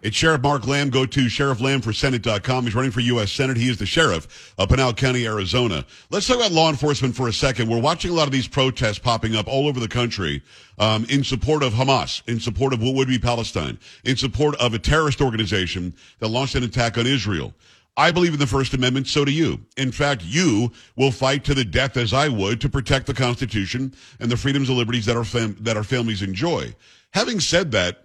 It's 0.06 0.16
Sheriff 0.16 0.44
Mark 0.44 0.68
Lamb. 0.68 0.92
Go 0.92 1.08
to 1.08 1.28
Sheriff 1.28 1.60
Lamb 1.60 1.82
for 1.82 1.92
He's 1.92 2.76
running 2.76 2.92
for 2.92 3.00
U.S. 3.00 3.32
Senate. 3.32 3.58
He 3.58 3.70
is 3.70 3.80
the 3.80 3.88
sheriff 3.88 4.54
of 4.56 4.70
Pinal 4.70 4.94
County, 4.94 5.26
Arizona. 5.26 5.84
Let's 6.12 6.28
talk 6.28 6.38
about 6.38 6.52
law 6.52 6.70
enforcement 6.70 7.16
for 7.16 7.28
a 7.28 7.34
second. 7.34 7.68
We're 7.68 7.82
watching 7.82 8.12
a 8.12 8.14
lot 8.14 8.28
of 8.28 8.32
these 8.32 8.48
protests 8.48 9.00
popping 9.00 9.36
up 9.36 9.48
all 9.48 9.68
over 9.68 9.80
the 9.80 9.88
country 9.88 10.44
um, 10.78 11.08
in 11.10 11.24
support 11.24 11.64
of 11.64 11.74
Hamas, 11.74 12.22
in 12.28 12.40
support 12.40 12.72
of 12.72 12.84
what 12.84 12.94
would 12.94 13.08
be 13.08 13.18
Palestine, 13.18 13.80
in 14.04 14.16
support 14.16 14.54
of 14.58 14.76
a 14.76 14.80
terrorist 14.80 15.22
organization 15.22 15.96
that 16.20 16.28
launched 16.28 16.54
an 16.54 16.62
attack 16.62 17.00
on 17.00 17.08
Israel. 17.08 17.56
I 17.98 18.12
believe 18.12 18.34
in 18.34 18.40
the 18.40 18.46
First 18.46 18.76
Amendment, 18.76 19.08
so 19.08 19.26
do 19.26 19.32
you. 19.32 19.60
In 19.76 19.92
fact, 19.92 20.22
you 20.24 20.72
will 20.96 21.10
fight 21.10 21.44
to 21.46 21.56
the 21.56 21.66
death 21.66 21.98
as 21.98 22.14
I 22.14 22.30
would 22.30 22.62
to 22.62 22.70
protect 22.70 23.08
the 23.08 23.16
Constitution 23.16 23.96
and 24.20 24.30
the 24.30 24.38
freedoms 24.38 24.70
and 24.70 24.78
liberties 24.78 25.08
that 25.08 25.18
our, 25.18 25.24
fam- 25.24 25.58
that 25.62 25.78
our 25.78 25.84
families 25.84 26.22
enjoy. 26.22 26.76
Having 27.16 27.40
said 27.40 27.72
that, 27.72 28.05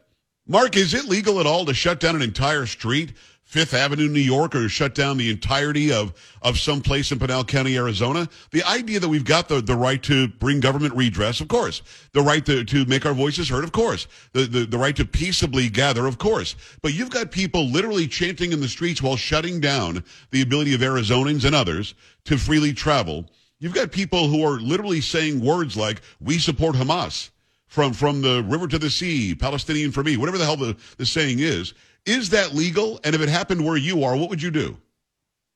Mark, 0.51 0.77
is 0.77 0.95
it 0.95 1.05
legal 1.05 1.39
at 1.39 1.47
all 1.47 1.65
to 1.65 1.73
shut 1.73 2.01
down 2.01 2.17
an 2.17 2.23
entire 2.23 2.67
street, 2.67 3.13
Fifth 3.45 3.73
Avenue, 3.73 4.09
New 4.09 4.19
York, 4.19 4.57
or 4.57 4.69
shut 4.69 4.97
down 4.97 5.17
the 5.17 5.31
entirety 5.31 5.93
of, 5.93 6.13
of 6.43 6.59
some 6.59 6.81
place 6.81 7.13
in 7.13 7.21
Pinal 7.21 7.45
County, 7.45 7.77
Arizona. 7.77 8.29
The 8.51 8.65
idea 8.65 8.99
that 8.99 9.09
we've 9.09 9.25
got 9.25 9.47
the, 9.47 9.61
the 9.61 9.77
right 9.77 10.03
to 10.03 10.27
bring 10.27 10.59
government 10.59 10.97
redress, 10.97 11.41
of 11.41 11.47
course. 11.47 11.83
The 12.15 12.23
right 12.23 12.45
to, 12.47 12.65
to 12.65 12.85
make 12.87 13.07
our 13.07 13.15
voices 13.15 13.49
heard, 13.49 13.63
of 13.63 13.71
course. 13.71 14.09
The, 14.33 14.43
the, 14.43 14.67
the 14.67 14.77
right 14.77 14.97
to 14.97 15.05
peaceably 15.05 15.69
gather, 15.69 16.09
of 16.09 16.19
course. 16.19 16.57
But 16.83 16.95
you've 16.95 17.11
got 17.11 17.31
people 17.31 17.67
literally 17.67 18.09
chanting 18.09 18.51
in 18.53 18.61
the 18.61 18.67
streets 18.67 19.01
while 19.01 19.17
shutting 19.17 19.61
down 19.61 20.03
the 20.33 20.43
ability 20.43 20.75
of 20.75 20.81
Arizonans 20.81 21.45
and 21.45 21.55
others 21.55 21.95
to 22.25 22.37
freely 22.37 22.73
travel. 22.73 23.25
You've 23.61 23.75
got 23.75 23.93
people 23.93 24.27
who 24.27 24.45
are 24.45 24.59
literally 24.59 25.01
saying 25.01 25.45
words 25.45 25.77
like, 25.77 26.01
we 26.21 26.39
support 26.39 26.75
Hamas 26.75 27.31
from, 27.71 27.93
from 27.93 28.21
the 28.21 28.43
river 28.43 28.67
to 28.67 28.79
the 28.79 28.91
sea, 28.91 29.35
Palestinian 29.35 29.93
for 29.93 30.03
me, 30.03 30.17
whatever 30.17 30.37
the 30.37 30.45
hell 30.45 30.57
the, 30.57 30.77
the 30.99 31.07
saying 31.07 31.39
is. 31.39 31.73
Is 32.05 32.31
that 32.31 32.53
legal? 32.53 33.01
And 33.05 33.15
if 33.15 33.23
it 33.23 33.29
happened 33.29 33.65
where 33.65 33.77
you 33.77 34.03
are, 34.03 34.17
what 34.17 34.29
would 34.29 34.43
you 34.43 34.51
do? 34.51 34.77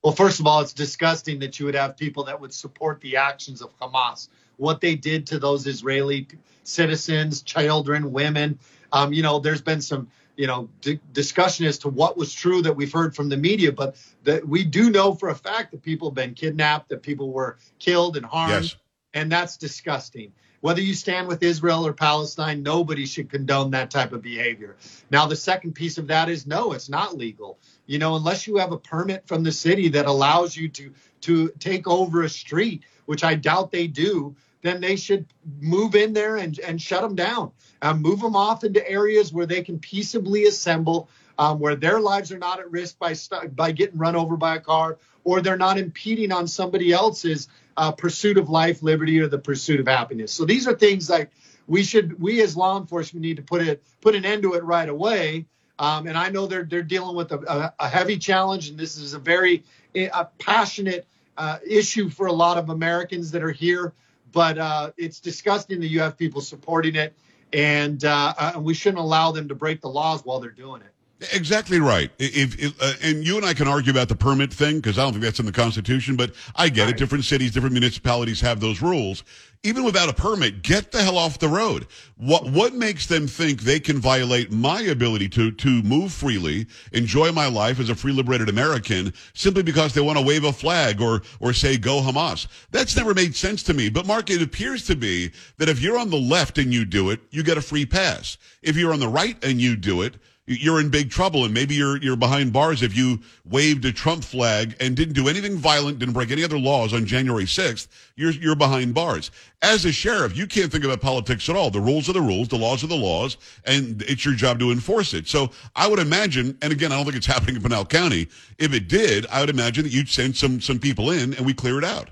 Well, 0.02 0.12
first 0.12 0.38
of 0.38 0.46
all, 0.46 0.60
it's 0.60 0.72
disgusting 0.72 1.40
that 1.40 1.58
you 1.58 1.66
would 1.66 1.74
have 1.74 1.96
people 1.96 2.24
that 2.24 2.40
would 2.40 2.54
support 2.54 3.00
the 3.00 3.16
actions 3.16 3.62
of 3.62 3.76
Hamas, 3.80 4.28
what 4.58 4.80
they 4.80 4.94
did 4.94 5.26
to 5.28 5.40
those 5.40 5.66
Israeli 5.66 6.28
citizens, 6.62 7.42
children, 7.42 8.12
women. 8.12 8.60
Um, 8.92 9.12
you 9.12 9.22
know, 9.22 9.40
there's 9.40 9.62
been 9.62 9.80
some, 9.80 10.08
you 10.36 10.46
know, 10.46 10.68
d- 10.82 11.00
discussion 11.12 11.66
as 11.66 11.78
to 11.78 11.88
what 11.88 12.16
was 12.16 12.32
true 12.32 12.62
that 12.62 12.76
we've 12.76 12.92
heard 12.92 13.16
from 13.16 13.28
the 13.28 13.36
media, 13.36 13.72
but 13.72 13.96
that 14.22 14.46
we 14.46 14.62
do 14.62 14.88
know 14.88 15.14
for 15.14 15.30
a 15.30 15.34
fact 15.34 15.72
that 15.72 15.82
people 15.82 16.10
have 16.10 16.14
been 16.14 16.34
kidnapped, 16.34 16.90
that 16.90 17.02
people 17.02 17.32
were 17.32 17.56
killed 17.80 18.16
and 18.16 18.24
harmed, 18.24 18.64
yes. 18.64 18.76
and 19.14 19.32
that's 19.32 19.56
disgusting. 19.56 20.32
Whether 20.64 20.80
you 20.80 20.94
stand 20.94 21.28
with 21.28 21.42
Israel 21.42 21.86
or 21.86 21.92
Palestine, 21.92 22.62
nobody 22.62 23.04
should 23.04 23.28
condone 23.28 23.70
that 23.72 23.90
type 23.90 24.14
of 24.14 24.22
behavior. 24.22 24.76
Now, 25.10 25.26
the 25.26 25.36
second 25.36 25.74
piece 25.74 25.98
of 25.98 26.06
that 26.06 26.30
is 26.30 26.46
no, 26.46 26.72
it's 26.72 26.88
not 26.88 27.18
legal. 27.18 27.58
You 27.84 27.98
know, 27.98 28.16
unless 28.16 28.46
you 28.46 28.56
have 28.56 28.72
a 28.72 28.78
permit 28.78 29.28
from 29.28 29.42
the 29.42 29.52
city 29.52 29.90
that 29.90 30.06
allows 30.06 30.56
you 30.56 30.70
to 30.70 30.94
to 31.20 31.50
take 31.58 31.86
over 31.86 32.22
a 32.22 32.30
street, 32.30 32.84
which 33.04 33.24
I 33.24 33.34
doubt 33.34 33.72
they 33.72 33.86
do, 33.86 34.34
then 34.62 34.80
they 34.80 34.96
should 34.96 35.26
move 35.60 35.94
in 35.94 36.14
there 36.14 36.36
and, 36.36 36.58
and 36.60 36.80
shut 36.80 37.02
them 37.02 37.14
down. 37.14 37.52
and 37.82 38.00
move 38.00 38.20
them 38.20 38.34
off 38.34 38.64
into 38.64 38.90
areas 38.90 39.34
where 39.34 39.44
they 39.44 39.60
can 39.60 39.78
peaceably 39.78 40.44
assemble, 40.46 41.10
um, 41.38 41.58
where 41.58 41.76
their 41.76 42.00
lives 42.00 42.32
are 42.32 42.38
not 42.38 42.58
at 42.58 42.70
risk 42.70 42.98
by 42.98 43.14
by 43.54 43.70
getting 43.70 43.98
run 43.98 44.16
over 44.16 44.38
by 44.38 44.56
a 44.56 44.60
car, 44.60 44.96
or 45.24 45.42
they're 45.42 45.58
not 45.58 45.76
impeding 45.76 46.32
on 46.32 46.48
somebody 46.48 46.90
else's 46.90 47.48
uh, 47.76 47.92
pursuit 47.92 48.38
of 48.38 48.48
life, 48.48 48.82
liberty, 48.82 49.20
or 49.20 49.28
the 49.28 49.38
pursuit 49.38 49.80
of 49.80 49.88
happiness. 49.88 50.32
So 50.32 50.44
these 50.44 50.66
are 50.66 50.74
things 50.74 51.08
like 51.10 51.30
we 51.66 51.82
should, 51.82 52.20
we 52.20 52.42
as 52.42 52.56
law 52.56 52.78
enforcement 52.78 53.22
need 53.22 53.36
to 53.36 53.42
put 53.42 53.62
it, 53.62 53.82
put 54.00 54.14
an 54.14 54.24
end 54.24 54.42
to 54.42 54.54
it 54.54 54.64
right 54.64 54.88
away. 54.88 55.46
Um, 55.78 56.06
and 56.06 56.16
I 56.16 56.28
know 56.28 56.46
they're 56.46 56.64
they're 56.64 56.82
dealing 56.82 57.16
with 57.16 57.32
a, 57.32 57.74
a, 57.80 57.88
heavy 57.88 58.16
challenge, 58.16 58.68
and 58.68 58.78
this 58.78 58.96
is 58.96 59.14
a 59.14 59.18
very 59.18 59.64
a 59.96 60.26
passionate 60.38 61.06
uh, 61.36 61.58
issue 61.66 62.08
for 62.08 62.26
a 62.26 62.32
lot 62.32 62.58
of 62.58 62.70
Americans 62.70 63.32
that 63.32 63.42
are 63.42 63.50
here. 63.50 63.92
But 64.30 64.58
uh, 64.58 64.92
it's 64.96 65.18
disgusting 65.18 65.80
that 65.80 65.88
you 65.88 66.00
have 66.00 66.16
people 66.16 66.40
supporting 66.40 66.94
it, 66.94 67.16
and 67.52 68.04
uh, 68.04 68.34
uh 68.38 68.60
we 68.60 68.74
shouldn't 68.74 69.00
allow 69.00 69.32
them 69.32 69.48
to 69.48 69.56
break 69.56 69.80
the 69.80 69.88
laws 69.88 70.24
while 70.24 70.38
they're 70.38 70.50
doing 70.50 70.82
it. 70.82 70.93
Exactly 71.32 71.78
right. 71.78 72.10
If, 72.18 72.58
if 72.60 72.82
uh, 72.82 72.92
and 73.02 73.24
you 73.24 73.36
and 73.36 73.46
I 73.46 73.54
can 73.54 73.68
argue 73.68 73.92
about 73.92 74.08
the 74.08 74.16
permit 74.16 74.52
thing 74.52 74.76
because 74.76 74.98
I 74.98 75.02
don't 75.02 75.12
think 75.12 75.24
that's 75.24 75.38
in 75.38 75.46
the 75.46 75.52
Constitution, 75.52 76.16
but 76.16 76.34
I 76.56 76.68
get 76.68 76.84
right. 76.84 76.90
it. 76.90 76.96
Different 76.96 77.24
cities, 77.24 77.52
different 77.52 77.72
municipalities 77.72 78.40
have 78.40 78.60
those 78.60 78.82
rules. 78.82 79.22
Even 79.62 79.84
without 79.84 80.10
a 80.10 80.12
permit, 80.12 80.62
get 80.62 80.92
the 80.92 81.02
hell 81.02 81.16
off 81.16 81.38
the 81.38 81.48
road. 81.48 81.86
What 82.16 82.50
what 82.50 82.74
makes 82.74 83.06
them 83.06 83.28
think 83.28 83.60
they 83.60 83.78
can 83.78 83.98
violate 83.98 84.50
my 84.50 84.82
ability 84.82 85.28
to 85.30 85.52
to 85.52 85.82
move 85.82 86.12
freely, 86.12 86.66
enjoy 86.92 87.30
my 87.30 87.46
life 87.46 87.78
as 87.78 87.90
a 87.90 87.94
free 87.94 88.12
liberated 88.12 88.48
American, 88.48 89.14
simply 89.34 89.62
because 89.62 89.94
they 89.94 90.00
want 90.00 90.18
to 90.18 90.24
wave 90.24 90.44
a 90.44 90.52
flag 90.52 91.00
or 91.00 91.22
or 91.38 91.52
say 91.52 91.78
go 91.78 92.00
Hamas? 92.02 92.48
That's 92.72 92.96
never 92.96 93.14
made 93.14 93.36
sense 93.36 93.62
to 93.64 93.74
me. 93.74 93.88
But 93.88 94.06
Mark, 94.06 94.30
it 94.30 94.42
appears 94.42 94.84
to 94.86 94.96
be 94.96 95.30
that 95.58 95.68
if 95.68 95.80
you're 95.80 95.98
on 95.98 96.10
the 96.10 96.20
left 96.20 96.58
and 96.58 96.74
you 96.74 96.84
do 96.84 97.10
it, 97.10 97.20
you 97.30 97.44
get 97.44 97.56
a 97.56 97.62
free 97.62 97.86
pass. 97.86 98.36
If 98.62 98.76
you're 98.76 98.92
on 98.92 99.00
the 99.00 99.08
right 99.08 99.42
and 99.44 99.60
you 99.60 99.76
do 99.76 100.02
it 100.02 100.16
you're 100.46 100.78
in 100.78 100.90
big 100.90 101.10
trouble 101.10 101.44
and 101.44 101.54
maybe 101.54 101.74
you're 101.74 101.96
you're 101.98 102.16
behind 102.16 102.52
bars 102.52 102.82
if 102.82 102.94
you 102.94 103.20
waved 103.46 103.84
a 103.86 103.92
Trump 103.92 104.22
flag 104.22 104.76
and 104.78 104.94
didn't 104.94 105.14
do 105.14 105.28
anything 105.28 105.56
violent, 105.56 105.98
didn't 105.98 106.12
break 106.12 106.30
any 106.30 106.44
other 106.44 106.58
laws 106.58 106.92
on 106.92 107.06
January 107.06 107.44
6th, 107.44 107.88
you're 108.16 108.32
you're 108.32 108.54
behind 108.54 108.94
bars. 108.94 109.30
As 109.62 109.86
a 109.86 109.92
sheriff, 109.92 110.36
you 110.36 110.46
can't 110.46 110.70
think 110.70 110.84
about 110.84 111.00
politics 111.00 111.48
at 111.48 111.56
all. 111.56 111.70
The 111.70 111.80
rules 111.80 112.10
are 112.10 112.12
the 112.12 112.20
rules, 112.20 112.48
the 112.48 112.58
laws 112.58 112.84
are 112.84 112.88
the 112.88 112.94
laws, 112.94 113.38
and 113.64 114.02
it's 114.02 114.24
your 114.24 114.34
job 114.34 114.58
to 114.58 114.70
enforce 114.70 115.14
it. 115.14 115.26
So 115.26 115.50
I 115.74 115.88
would 115.88 115.98
imagine, 115.98 116.58
and 116.60 116.72
again, 116.72 116.92
I 116.92 116.96
don't 116.96 117.04
think 117.04 117.16
it's 117.16 117.26
happening 117.34 117.56
in 117.56 117.62
Pinal 117.62 117.86
County. 117.86 118.28
If 118.58 118.74
it 118.74 118.88
did, 118.88 119.26
I 119.30 119.40
would 119.40 119.50
imagine 119.50 119.84
that 119.84 119.92
you'd 119.92 120.10
send 120.10 120.36
some 120.36 120.60
some 120.60 120.78
people 120.78 121.10
in 121.10 121.32
and 121.34 121.46
we 121.46 121.54
clear 121.54 121.78
it 121.78 121.84
out. 121.84 122.10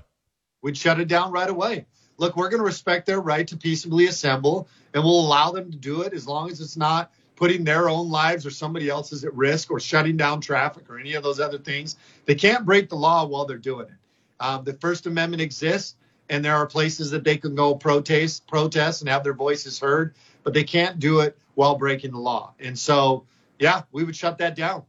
We'd 0.63 0.77
shut 0.77 0.99
it 0.99 1.07
down 1.07 1.31
right 1.31 1.49
away. 1.49 1.85
Look, 2.17 2.35
we're 2.35 2.49
going 2.49 2.61
to 2.61 2.65
respect 2.65 3.05
their 3.05 3.19
right 3.19 3.47
to 3.47 3.57
peaceably 3.57 4.05
assemble, 4.05 4.67
and 4.93 5.03
we'll 5.03 5.19
allow 5.19 5.51
them 5.51 5.71
to 5.71 5.77
do 5.77 6.01
it 6.01 6.13
as 6.13 6.27
long 6.27 6.49
as 6.49 6.61
it's 6.61 6.77
not 6.77 7.11
putting 7.35 7.63
their 7.63 7.89
own 7.89 8.09
lives 8.09 8.45
or 8.45 8.51
somebody 8.51 8.89
else's 8.89 9.23
at 9.23 9.33
risk 9.33 9.71
or 9.71 9.79
shutting 9.79 10.17
down 10.17 10.41
traffic 10.41 10.89
or 10.89 10.99
any 10.99 11.13
of 11.13 11.23
those 11.23 11.39
other 11.39 11.57
things. 11.57 11.97
They 12.25 12.35
can't 12.35 12.65
break 12.65 12.89
the 12.89 12.95
law 12.95 13.25
while 13.25 13.45
they're 13.45 13.57
doing 13.57 13.87
it. 13.87 13.95
Um, 14.39 14.63
the 14.63 14.73
First 14.73 15.05
Amendment 15.07 15.41
exists, 15.41 15.95
and 16.29 16.43
there 16.43 16.55
are 16.55 16.65
places 16.65 17.11
that 17.11 17.23
they 17.23 17.37
can 17.37 17.55
go 17.55 17.75
protest, 17.75 18.47
protest, 18.47 19.01
and 19.01 19.09
have 19.09 19.23
their 19.23 19.33
voices 19.33 19.79
heard, 19.79 20.13
but 20.43 20.53
they 20.53 20.63
can't 20.63 20.99
do 20.99 21.21
it 21.21 21.37
while 21.55 21.75
breaking 21.75 22.11
the 22.11 22.19
law. 22.19 22.53
And 22.59 22.77
so, 22.77 23.25
yeah, 23.59 23.83
we 23.91 24.03
would 24.03 24.15
shut 24.15 24.37
that 24.39 24.55
down. 24.55 24.83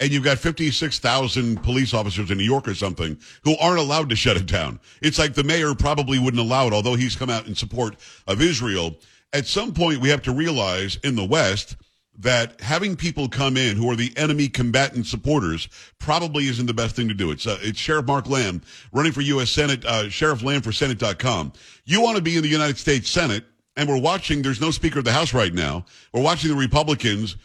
And 0.00 0.10
you've 0.10 0.24
got 0.24 0.38
56,000 0.38 1.62
police 1.62 1.94
officers 1.94 2.30
in 2.30 2.36
New 2.36 2.44
York 2.44 2.66
or 2.66 2.74
something 2.74 3.16
who 3.44 3.56
aren't 3.58 3.78
allowed 3.78 4.08
to 4.10 4.16
shut 4.16 4.36
it 4.36 4.46
down. 4.46 4.80
It's 5.00 5.16
like 5.16 5.34
the 5.34 5.44
mayor 5.44 5.74
probably 5.74 6.18
wouldn't 6.18 6.40
allow 6.40 6.66
it, 6.66 6.72
although 6.72 6.96
he's 6.96 7.14
come 7.14 7.30
out 7.30 7.46
in 7.46 7.54
support 7.54 7.94
of 8.26 8.42
Israel 8.42 8.96
at 9.32 9.46
some 9.46 9.72
point 9.72 10.00
we 10.00 10.08
have 10.08 10.22
to 10.22 10.32
realize 10.32 10.98
in 11.02 11.16
the 11.16 11.24
West 11.24 11.76
that 12.18 12.60
having 12.60 12.94
people 12.94 13.28
come 13.28 13.56
in 13.56 13.76
who 13.76 13.90
are 13.90 13.96
the 13.96 14.12
enemy 14.16 14.48
combatant 14.48 15.06
supporters 15.06 15.68
probably 15.98 16.46
isn't 16.46 16.66
the 16.66 16.74
best 16.74 16.94
thing 16.94 17.08
to 17.08 17.14
do. 17.14 17.30
It's, 17.30 17.46
uh, 17.46 17.58
it's 17.62 17.78
Sheriff 17.78 18.06
Mark 18.06 18.28
Lamb 18.28 18.60
running 18.92 19.12
for 19.12 19.22
U.S. 19.22 19.50
Senate, 19.50 19.84
uh, 19.84 20.08
Sheriff 20.10 20.42
Lamb 20.42 20.60
for 20.60 20.72
Senate.com. 20.72 21.52
You 21.84 22.02
want 22.02 22.16
to 22.16 22.22
be 22.22 22.36
in 22.36 22.42
the 22.42 22.48
United 22.48 22.76
States 22.76 23.08
Senate, 23.08 23.44
and 23.76 23.88
we're 23.88 24.00
watching, 24.00 24.42
there's 24.42 24.60
no 24.60 24.70
Speaker 24.70 24.98
of 24.98 25.06
the 25.06 25.12
House 25.12 25.32
right 25.32 25.54
now. 25.54 25.86
We're 26.12 26.22
watching 26.22 26.50
the 26.50 26.56
Republicans 26.56 27.36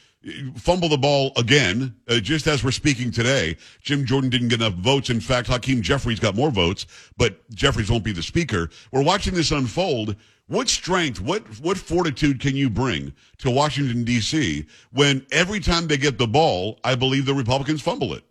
fumble 0.56 0.89
the 0.89 0.98
ball 0.98 1.32
again, 1.38 1.96
uh, 2.10 2.20
just 2.20 2.48
as 2.48 2.63
we're 2.63 2.72
speaking 2.72 3.12
today. 3.12 3.56
Jim 3.82 4.06
Jordan 4.06 4.29
didn't 4.29 4.50
get 4.50 4.60
enough 4.62 4.74
votes. 4.74 5.10
In 5.10 5.22
fact, 5.22 5.48
Hakeem 5.48 5.82
Jeffries 5.82 6.20
got 6.20 6.36
more 6.36 6.51
votes, 6.51 6.86
but 7.17 7.50
Jeffries 7.51 7.89
won't 7.89 8.03
be 8.03 8.12
the 8.12 8.24
speaker. 8.24 8.70
We're 8.91 9.03
watching 9.03 9.34
this 9.34 9.51
unfold. 9.51 10.15
What 10.49 10.69
strength, 10.69 11.19
what 11.19 11.43
what 11.59 11.77
fortitude 11.77 12.39
can 12.39 12.55
you 12.55 12.69
bring 12.69 13.13
to 13.39 13.51
Washington 13.51 14.05
D.C. 14.05 14.65
when 14.93 15.25
every 15.29 15.59
time 15.59 15.87
they 15.87 15.97
get 15.97 16.17
the 16.17 16.27
ball, 16.27 16.79
I 16.85 16.95
believe 16.95 17.25
the 17.25 17.33
Republicans 17.33 17.81
fumble 17.81 18.13
it? 18.13 18.23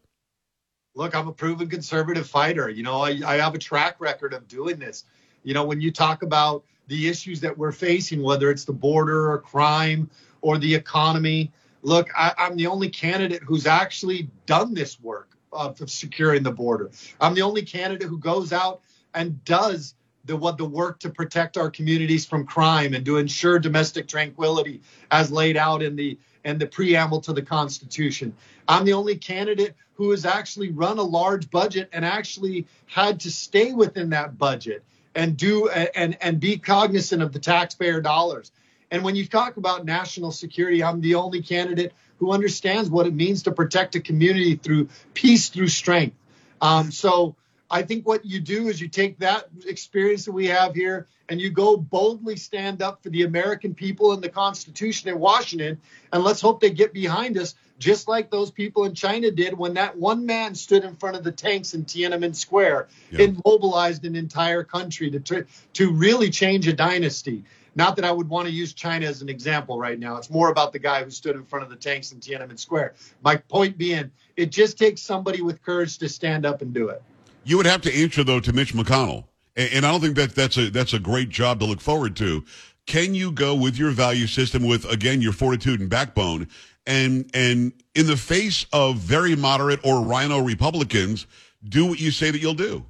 Look, 0.94 1.14
I'm 1.14 1.28
a 1.28 1.32
proven 1.32 1.68
conservative 1.68 2.26
fighter. 2.26 2.70
You 2.70 2.84
know, 2.84 3.02
I, 3.02 3.20
I 3.26 3.36
have 3.36 3.54
a 3.54 3.58
track 3.58 3.96
record 4.00 4.32
of 4.32 4.48
doing 4.48 4.78
this. 4.78 5.04
You 5.42 5.52
know, 5.52 5.66
when 5.66 5.82
you 5.82 5.92
talk 5.92 6.22
about 6.22 6.64
the 6.86 7.06
issues 7.06 7.38
that 7.40 7.56
we're 7.56 7.70
facing, 7.70 8.22
whether 8.22 8.50
it's 8.50 8.64
the 8.64 8.72
border 8.72 9.30
or 9.30 9.38
crime 9.38 10.08
or 10.40 10.56
the 10.56 10.74
economy, 10.74 11.52
look, 11.82 12.08
I, 12.16 12.32
I'm 12.38 12.56
the 12.56 12.66
only 12.66 12.88
candidate 12.88 13.42
who's 13.42 13.66
actually 13.66 14.30
done 14.46 14.72
this 14.72 14.98
work 14.98 15.36
of 15.52 15.78
securing 15.90 16.44
the 16.44 16.50
border. 16.50 16.90
I'm 17.20 17.34
the 17.34 17.42
only 17.42 17.60
candidate 17.60 18.08
who 18.08 18.18
goes 18.18 18.54
out 18.54 18.80
and 19.12 19.44
does 19.44 19.94
the 20.26 20.36
what 20.36 20.58
the 20.58 20.64
work 20.64 20.98
to 21.00 21.10
protect 21.10 21.56
our 21.56 21.70
communities 21.70 22.26
from 22.26 22.44
crime 22.44 22.94
and 22.94 23.04
to 23.04 23.16
ensure 23.16 23.58
domestic 23.58 24.08
tranquility 24.08 24.80
as 25.10 25.30
laid 25.30 25.56
out 25.56 25.82
in 25.82 25.96
the 25.96 26.18
in 26.44 26.58
the 26.58 26.66
preamble 26.66 27.20
to 27.20 27.32
the 27.32 27.42
Constitution. 27.42 28.34
I'm 28.68 28.84
the 28.84 28.92
only 28.92 29.16
candidate 29.16 29.74
who 29.94 30.10
has 30.10 30.24
actually 30.24 30.70
run 30.70 30.98
a 30.98 31.02
large 31.02 31.50
budget 31.50 31.88
and 31.92 32.04
actually 32.04 32.66
had 32.86 33.20
to 33.20 33.30
stay 33.30 33.72
within 33.72 34.10
that 34.10 34.36
budget 34.38 34.84
and 35.14 35.36
do 35.36 35.68
and 35.68 36.16
and 36.20 36.40
be 36.40 36.58
cognizant 36.58 37.22
of 37.22 37.32
the 37.32 37.38
taxpayer 37.38 38.00
dollars. 38.00 38.52
And 38.90 39.02
when 39.02 39.16
you 39.16 39.26
talk 39.26 39.56
about 39.56 39.84
national 39.84 40.30
security, 40.30 40.82
I'm 40.82 41.00
the 41.00 41.16
only 41.16 41.42
candidate 41.42 41.92
who 42.18 42.32
understands 42.32 42.88
what 42.88 43.06
it 43.06 43.14
means 43.14 43.42
to 43.44 43.52
protect 43.52 43.94
a 43.94 44.00
community 44.00 44.56
through 44.56 44.88
peace 45.14 45.48
through 45.48 45.68
strength. 45.68 46.16
Um, 46.60 46.90
so 46.90 47.34
I 47.70 47.82
think 47.82 48.06
what 48.06 48.24
you 48.24 48.40
do 48.40 48.68
is 48.68 48.80
you 48.80 48.88
take 48.88 49.18
that 49.18 49.48
experience 49.66 50.24
that 50.26 50.32
we 50.32 50.46
have 50.46 50.74
here 50.74 51.08
and 51.28 51.40
you 51.40 51.50
go 51.50 51.76
boldly 51.76 52.36
stand 52.36 52.80
up 52.80 53.02
for 53.02 53.10
the 53.10 53.24
American 53.24 53.74
people 53.74 54.12
and 54.12 54.22
the 54.22 54.28
Constitution 54.28 55.08
in 55.08 55.18
Washington. 55.18 55.80
And 56.12 56.22
let's 56.22 56.40
hope 56.40 56.60
they 56.60 56.70
get 56.70 56.92
behind 56.92 57.36
us, 57.36 57.56
just 57.78 58.06
like 58.06 58.30
those 58.30 58.52
people 58.52 58.84
in 58.84 58.94
China 58.94 59.32
did 59.32 59.58
when 59.58 59.74
that 59.74 59.96
one 59.96 60.26
man 60.26 60.54
stood 60.54 60.84
in 60.84 60.94
front 60.94 61.16
of 61.16 61.24
the 61.24 61.32
tanks 61.32 61.74
in 61.74 61.84
Tiananmen 61.84 62.36
Square 62.36 62.88
yeah. 63.10 63.24
and 63.24 63.42
mobilized 63.44 64.04
an 64.04 64.14
entire 64.14 64.62
country 64.62 65.10
to, 65.10 65.46
to 65.72 65.92
really 65.92 66.30
change 66.30 66.68
a 66.68 66.72
dynasty. 66.72 67.44
Not 67.74 67.96
that 67.96 68.06
I 68.06 68.12
would 68.12 68.28
want 68.28 68.46
to 68.46 68.54
use 68.54 68.72
China 68.72 69.06
as 69.06 69.20
an 69.20 69.28
example 69.28 69.78
right 69.78 69.98
now. 69.98 70.16
It's 70.16 70.30
more 70.30 70.50
about 70.50 70.72
the 70.72 70.78
guy 70.78 71.04
who 71.04 71.10
stood 71.10 71.36
in 71.36 71.44
front 71.44 71.64
of 71.64 71.70
the 71.70 71.76
tanks 71.76 72.12
in 72.12 72.20
Tiananmen 72.20 72.58
Square. 72.58 72.94
My 73.22 73.36
point 73.36 73.76
being, 73.76 74.12
it 74.36 74.50
just 74.50 74.78
takes 74.78 75.02
somebody 75.02 75.42
with 75.42 75.62
courage 75.62 75.98
to 75.98 76.08
stand 76.08 76.46
up 76.46 76.62
and 76.62 76.72
do 76.72 76.88
it. 76.88 77.02
You 77.46 77.56
would 77.58 77.66
have 77.66 77.82
to 77.82 77.94
answer 77.94 78.24
though 78.24 78.40
to 78.40 78.52
Mitch 78.52 78.74
McConnell, 78.74 79.24
and, 79.54 79.72
and 79.74 79.86
I 79.86 79.92
don't 79.92 80.00
think 80.00 80.16
that 80.16 80.34
that's 80.34 80.56
a 80.56 80.68
that's 80.68 80.94
a 80.94 80.98
great 80.98 81.28
job 81.28 81.60
to 81.60 81.64
look 81.64 81.80
forward 81.80 82.16
to. 82.16 82.44
Can 82.86 83.14
you 83.14 83.30
go 83.30 83.54
with 83.54 83.78
your 83.78 83.92
value 83.92 84.26
system, 84.26 84.64
with 84.64 84.84
again 84.90 85.22
your 85.22 85.32
fortitude 85.32 85.78
and 85.78 85.88
backbone, 85.88 86.48
and 86.88 87.30
and 87.34 87.72
in 87.94 88.08
the 88.08 88.16
face 88.16 88.66
of 88.72 88.96
very 88.96 89.36
moderate 89.36 89.78
or 89.84 90.04
RINO 90.04 90.40
Republicans, 90.40 91.28
do 91.68 91.86
what 91.86 92.00
you 92.00 92.10
say 92.10 92.32
that 92.32 92.40
you'll 92.40 92.54
do? 92.54 92.84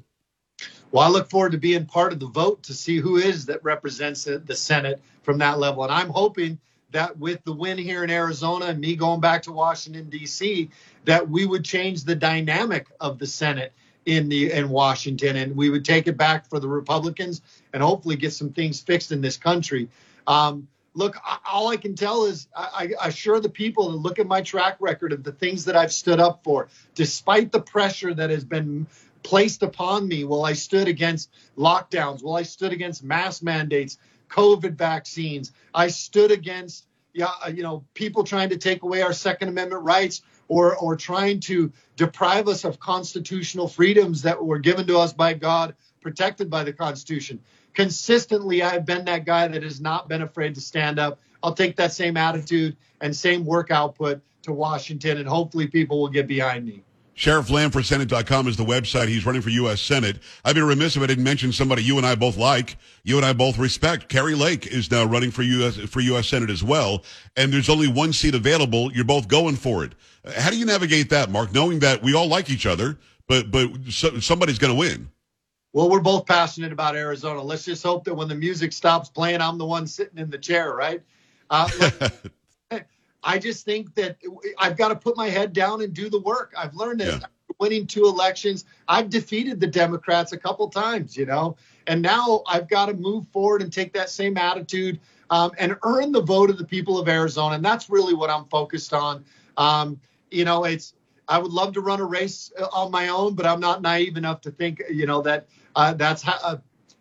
Well, 0.91 1.07
I 1.07 1.11
look 1.11 1.29
forward 1.29 1.53
to 1.53 1.59
being 1.59 1.85
part 1.85 2.15
of 2.15 2.21
the 2.21 2.29
vote 2.29 2.63
to 2.63 2.73
see 2.73 2.97
who 2.97 3.19
is 3.19 3.45
that 3.47 3.63
represents 3.63 4.25
the 4.25 4.57
Senate 4.57 5.03
from 5.23 5.37
that 5.39 5.59
level, 5.59 5.83
and 5.83 5.93
I'm 5.93 6.09
hoping 6.09 6.59
that 6.93 7.19
with 7.19 7.45
the 7.45 7.53
win 7.53 7.77
here 7.77 8.05
in 8.05 8.11
Arizona 8.11 8.67
and 8.67 8.81
me 8.81 8.97
going 8.97 9.21
back 9.21 9.43
to 9.43 9.53
Washington 9.53 10.09
D.C., 10.09 10.71
that 11.05 11.29
we 11.29 11.45
would 11.45 11.63
change 11.63 12.05
the 12.05 12.15
dynamic 12.15 12.87
of 13.01 13.19
the 13.19 13.27
Senate 13.27 13.75
in 14.07 14.29
the 14.29 14.53
in 14.53 14.71
Washington, 14.71 15.37
and 15.37 15.57
we 15.57 15.69
would 15.69 15.85
take 15.85 16.07
it 16.07 16.17
back 16.17 16.49
for 16.49 16.61
the 16.61 16.69
Republicans 16.69 17.43
and 17.73 17.83
hopefully 17.83 18.17
get 18.17 18.33
some 18.33 18.53
things 18.53 18.81
fixed 18.81 19.13
in 19.13 19.21
this 19.21 19.37
country. 19.37 19.89
Um, 20.27 20.69
look, 20.95 21.17
all 21.51 21.69
I 21.69 21.77
can 21.77 21.95
tell 21.95 22.25
is 22.25 22.49
I, 22.57 22.95
I, 23.01 23.09
assure 23.09 23.41
the 23.41 23.49
people 23.49 23.91
to 23.91 23.97
look 23.97 24.19
at 24.19 24.27
my 24.27 24.41
track 24.41 24.77
record 24.81 25.13
of 25.13 25.23
the 25.23 25.33
things 25.33 25.65
that 25.67 25.77
I've 25.77 25.93
stood 25.93 26.21
up 26.21 26.43
for, 26.43 26.69
despite 26.95 27.53
the 27.53 27.61
pressure 27.61 28.15
that 28.15 28.31
has 28.31 28.45
been 28.45 28.87
placed 29.23 29.63
upon 29.63 30.09
me 30.09 30.25
while 30.25 30.45
I 30.45 30.53
stood 30.53 30.89
against 30.89 31.31
lockdowns, 31.59 32.23
while 32.23 32.37
I 32.37 32.43
stood 32.43 32.73
against 32.73 33.05
mask 33.05 33.43
mandates, 33.43 33.99
COVID 34.29 34.77
vaccines. 34.77 35.53
I 35.75 35.89
stood 35.89 36.31
against 36.31 36.86
yeah, 37.17 37.31
uh, 37.45 37.49
you 37.49 37.63
know, 37.63 37.83
people 37.95 38.25
trying 38.25 38.51
to 38.51 38.59
take 38.59 38.83
away 38.83 39.01
our 39.01 39.15
Second 39.15 39.49
Amendment 39.49 39.83
rights 39.83 40.21
or 40.49 40.77
or 40.77 40.97
trying 40.97 41.41
to 41.41 41.73
deprive 41.97 42.47
us 42.47 42.65
of 42.65 42.79
constitutional 42.79 43.69
freedoms 43.69 44.23
that 44.23 44.45
were 44.45 44.59
given 44.59 44.87
to 44.87 44.99
us 44.99 45.15
by 45.15 45.33
God, 45.33 45.75
protected 46.03 46.51
by 46.51 46.63
the 46.63 46.75
Constitution. 46.75 47.41
Consistently, 47.73 48.63
I've 48.63 48.85
been 48.85 49.07
that 49.07 49.25
guy 49.25 49.49
that 49.49 49.63
has 49.63 49.81
not 49.81 50.09
been 50.09 50.23
afraid 50.23 50.55
to 50.57 50.61
stand 50.61 50.99
up. 50.99 51.19
I'll 51.43 51.55
take 51.55 51.77
that 51.77 51.93
same 51.93 52.19
attitude 52.19 52.77
and 53.01 53.17
same 53.17 53.47
work 53.47 53.71
output 53.71 54.21
to 54.43 54.53
Washington, 54.53 55.17
and 55.17 55.27
hopefully, 55.27 55.69
people 55.69 56.01
will 56.01 56.11
get 56.11 56.27
behind 56.27 56.67
me. 56.67 56.83
Sheriff 57.17 57.49
Lamb 57.49 57.71
for 57.71 57.83
Senate.com 57.83 58.47
is 58.47 58.59
the 58.59 58.65
website. 58.65 59.09
He's 59.09 59.25
running 59.25 59.41
for 59.41 59.49
U.S. 59.49 59.81
Senate. 59.81 60.19
I'd 60.45 60.55
be 60.55 60.61
remiss 60.61 60.97
if 60.97 61.03
I 61.03 61.07
didn't 61.07 61.25
mention 61.25 61.51
somebody 61.51 61.83
you 61.83 61.97
and 61.97 62.07
I 62.07 62.15
both 62.15 62.37
like, 62.37 62.77
you 63.05 63.17
and 63.17 63.25
I 63.25 63.33
both 63.33 63.57
respect. 63.57 64.11
Kari 64.11 64.35
Lake 64.35 64.67
is 64.67 64.91
now 64.91 65.03
running 65.05 65.31
for 65.31 65.43
U.S. 65.43 65.77
for 65.77 66.01
U.S. 66.01 66.29
Senate 66.29 66.51
as 66.51 66.63
well, 66.63 67.05
and 67.35 67.51
there's 67.51 67.71
only 67.71 67.89
one 67.89 68.13
seat 68.13 68.35
available. 68.35 68.93
You're 68.93 69.07
both 69.07 69.29
going 69.29 69.57
for 69.57 69.83
it. 69.83 69.95
How 70.37 70.51
do 70.51 70.59
you 70.59 70.67
navigate 70.67 71.09
that, 71.09 71.31
Mark? 71.31 71.55
Knowing 71.55 71.79
that 71.79 72.03
we 72.03 72.15
all 72.15 72.29
like 72.29 72.51
each 72.51 72.67
other, 72.67 72.99
but 73.27 73.51
but 73.51 73.71
so, 73.89 74.21
somebody's 74.21 74.59
going 74.59 74.75
to 74.75 74.79
win. 74.79 75.09
Well, 75.73 75.89
we're 75.89 76.01
both 76.01 76.27
passionate 76.27 76.71
about 76.71 76.97
Arizona. 76.97 77.43
Let's 77.43 77.65
just 77.65 77.83
hope 77.83 78.05
that 78.05 78.15
when 78.15 78.29
the 78.29 78.35
music 78.35 78.75
stops 78.75 79.09
playing, 79.09 79.41
I'm 79.41 79.57
the 79.57 79.67
one 79.67 79.87
sitting 79.87 80.19
in 80.19 80.29
the 80.29 80.39
chair, 80.39 80.75
right? 80.75 81.01
Uh, 81.49 81.69
I 83.23 83.39
just 83.39 83.65
think 83.65 83.95
that 83.95 84.17
I've 84.59 84.77
got 84.77 84.89
to 84.89 84.97
put 84.97 85.17
my 85.17 85.29
head 85.29 85.53
down 85.53 85.83
and 85.83 85.93
do 85.93 86.09
the 86.09 86.21
work. 86.21 86.55
I've 86.57 86.75
learned 86.75 87.01
that 87.01 87.21
yeah. 87.21 87.27
winning 87.59 87.87
two 87.87 88.05
elections, 88.05 88.65
I've 88.89 89.11
defeated 89.11 89.61
the 89.61 89.67
Democrats 89.67 90.33
a 90.33 90.37
couple 90.37 90.69
times, 90.69 91.17
you 91.17 91.27
know, 91.27 91.57
and 91.87 92.03
now 92.03 92.43
I've 92.47 92.69
got 92.69 92.87
to 92.87 92.95
move 92.95 93.27
forward 93.29 93.63
and 93.63 93.73
take 93.73 93.93
that 93.95 94.11
same 94.11 94.37
attitude 94.37 95.01
um, 95.31 95.53
and 95.59 95.77
earn 95.83 96.13
the 96.13 96.23
vote 96.23 96.51
of 96.51 96.59
the 96.59 96.65
people 96.65 96.99
of 96.99 97.09
Arizona. 97.09 97.57
And 97.57 97.65
that's 97.65 97.91
really 97.91 98.15
what 98.15 98.31
I'm 98.31 98.45
focused 98.47 98.93
on. 98.93 99.25
Um, 99.57 100.01
you 100.31 100.45
know, 100.45 100.65
it's 100.65 100.95
I 101.29 101.39
would 101.39 101.53
love 101.53 101.73
to 101.75 101.81
run 101.81 102.01
a 102.01 102.05
race 102.05 102.53
uh, 102.59 102.67
on 102.73 102.91
my 102.91 103.09
own, 103.09 103.35
but 103.35 103.47
I'm 103.47 103.61
not 103.61 103.83
naive 103.83 104.17
enough 104.17 104.41
to 104.43 104.51
think, 104.51 104.83
you 104.89 105.07
know, 105.07 105.23
that 105.23 105.49
uh, 105.75 105.95
that's 105.95 106.23
how, 106.23 106.39
uh, 106.43 106.59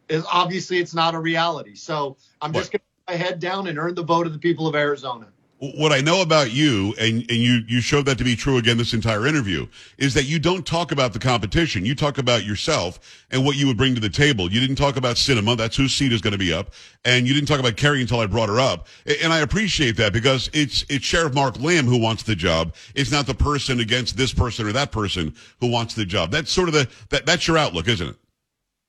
is 0.09 0.25
obviously 0.31 0.79
it's 0.79 0.95
not 0.95 1.13
a 1.13 1.19
reality. 1.19 1.75
So 1.75 2.17
I'm 2.41 2.53
just 2.53 2.71
going 2.71 2.79
to 2.79 2.85
put 3.05 3.13
my 3.13 3.23
head 3.23 3.39
down 3.39 3.67
and 3.67 3.77
earn 3.77 3.93
the 3.93 4.03
vote 4.03 4.25
of 4.25 4.33
the 4.33 4.39
people 4.39 4.67
of 4.67 4.75
Arizona 4.75 5.27
what 5.73 5.91
I 5.91 6.01
know 6.01 6.21
about 6.21 6.51
you, 6.51 6.93
and, 6.99 7.19
and 7.29 7.37
you, 7.37 7.61
you 7.67 7.81
showed 7.81 8.05
that 8.05 8.17
to 8.17 8.23
be 8.23 8.35
true 8.35 8.57
again 8.57 8.77
this 8.77 8.93
entire 8.93 9.27
interview, 9.27 9.67
is 9.97 10.13
that 10.13 10.23
you 10.23 10.39
don't 10.39 10.65
talk 10.65 10.91
about 10.91 11.13
the 11.13 11.19
competition. 11.19 11.85
You 11.85 11.95
talk 11.95 12.17
about 12.17 12.45
yourself 12.45 13.23
and 13.31 13.45
what 13.45 13.55
you 13.55 13.67
would 13.67 13.77
bring 13.77 13.95
to 13.95 14.01
the 14.01 14.09
table. 14.09 14.51
You 14.51 14.59
didn't 14.59 14.75
talk 14.75 14.97
about 14.97 15.15
Sinema. 15.15 15.57
That's 15.57 15.75
whose 15.75 15.93
seat 15.93 16.13
is 16.13 16.21
going 16.21 16.33
to 16.33 16.37
be 16.37 16.53
up. 16.53 16.73
And 17.03 17.27
you 17.27 17.33
didn't 17.33 17.47
talk 17.47 17.59
about 17.59 17.77
Kari 17.77 18.01
until 18.01 18.19
I 18.19 18.25
brought 18.25 18.49
her 18.49 18.59
up. 18.59 18.87
And 19.23 19.31
I 19.31 19.39
appreciate 19.39 19.97
that 19.97 20.13
because 20.13 20.49
it's, 20.53 20.85
it's 20.89 21.05
Sheriff 21.05 21.33
Mark 21.33 21.59
Lamb 21.59 21.85
who 21.85 21.99
wants 21.99 22.23
the 22.23 22.35
job. 22.35 22.73
It's 22.93 23.11
not 23.11 23.27
the 23.27 23.35
person 23.35 23.79
against 23.79 24.17
this 24.17 24.33
person 24.33 24.67
or 24.67 24.71
that 24.73 24.91
person 24.91 25.35
who 25.59 25.67
wants 25.67 25.93
the 25.93 26.05
job. 26.05 26.31
That's 26.31 26.51
sort 26.51 26.69
of 26.69 26.73
the, 26.73 26.87
that, 27.09 27.25
that's 27.25 27.47
your 27.47 27.57
outlook, 27.57 27.87
isn't 27.87 28.09
it? 28.09 28.15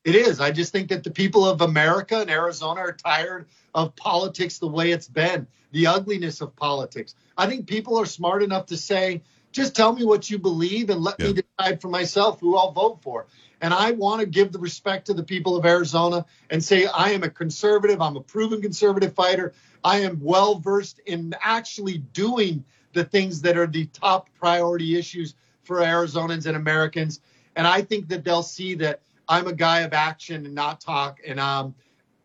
It 0.07 0.14
is. 0.14 0.38
I 0.38 0.53
just 0.53 0.71
think 0.71 0.90
that 0.90 1.03
the 1.03 1.11
people 1.11 1.45
of 1.45 1.62
America 1.62 2.21
and 2.21 2.31
Arizona 2.31 2.79
are 2.81 2.92
tired 2.92 3.47
of 3.75 3.97
politics 3.97 4.59
the 4.59 4.69
way 4.69 4.92
it's 4.92 5.09
been, 5.09 5.49
the 5.73 5.88
ugliness 5.88 6.40
of 6.40 6.55
politics. 6.55 7.16
I 7.37 7.49
think 7.49 7.66
people 7.66 7.99
are 7.99 8.07
smart 8.07 8.45
enough 8.45 8.66
to 8.66 8.77
say, 8.77 9.23
just 9.51 9.75
tell 9.75 9.92
me 9.92 10.05
what 10.05 10.31
you 10.31 10.38
believe 10.38 10.90
and 10.90 11.01
let 11.01 11.16
yeah. 11.19 11.27
me 11.27 11.42
decide 11.42 11.81
for 11.81 11.88
myself 11.88 12.38
who 12.38 12.57
I'll 12.57 12.71
vote 12.71 13.03
for. 13.03 13.27
And 13.61 13.75
I 13.75 13.90
want 13.90 14.21
to 14.21 14.27
give 14.27 14.53
the 14.53 14.61
respect 14.61 15.07
to 15.07 15.14
the 15.14 15.25
people 15.25 15.57
of 15.57 15.66
Arizona 15.66 16.25
and 16.51 16.62
say, 16.62 16.87
I 16.87 17.11
am 17.11 17.25
a 17.25 17.31
conservative. 17.31 18.01
I'm 18.01 18.16
a 18.16 18.21
proven 18.21 18.62
conservative 18.62 19.12
fighter. 19.12 19.55
I 19.83 20.03
am 20.03 20.21
well 20.23 20.61
versed 20.61 21.01
in 21.07 21.35
actually 21.42 21.99
doing 21.99 22.64
the 22.92 23.03
things 23.03 23.42
that 23.42 23.57
are 23.57 23.66
the 23.66 23.87
top 23.87 24.29
priority 24.38 24.97
issues 24.97 25.35
for 25.64 25.79
Arizonans 25.79 26.47
and 26.47 26.57
Americans. 26.57 27.21
And 27.57 27.66
I 27.66 27.83
think 27.83 28.07
that 28.11 28.23
they'll 28.23 28.45
see 28.45 28.77
that 28.77 29.01
I'm 29.29 29.47
a 29.47 29.53
guy 29.53 29.81
of 29.81 29.93
action 29.93 30.47
and 30.47 30.55
not 30.55 30.81
talk. 30.81 31.19
And 31.27 31.41
um, 31.41 31.75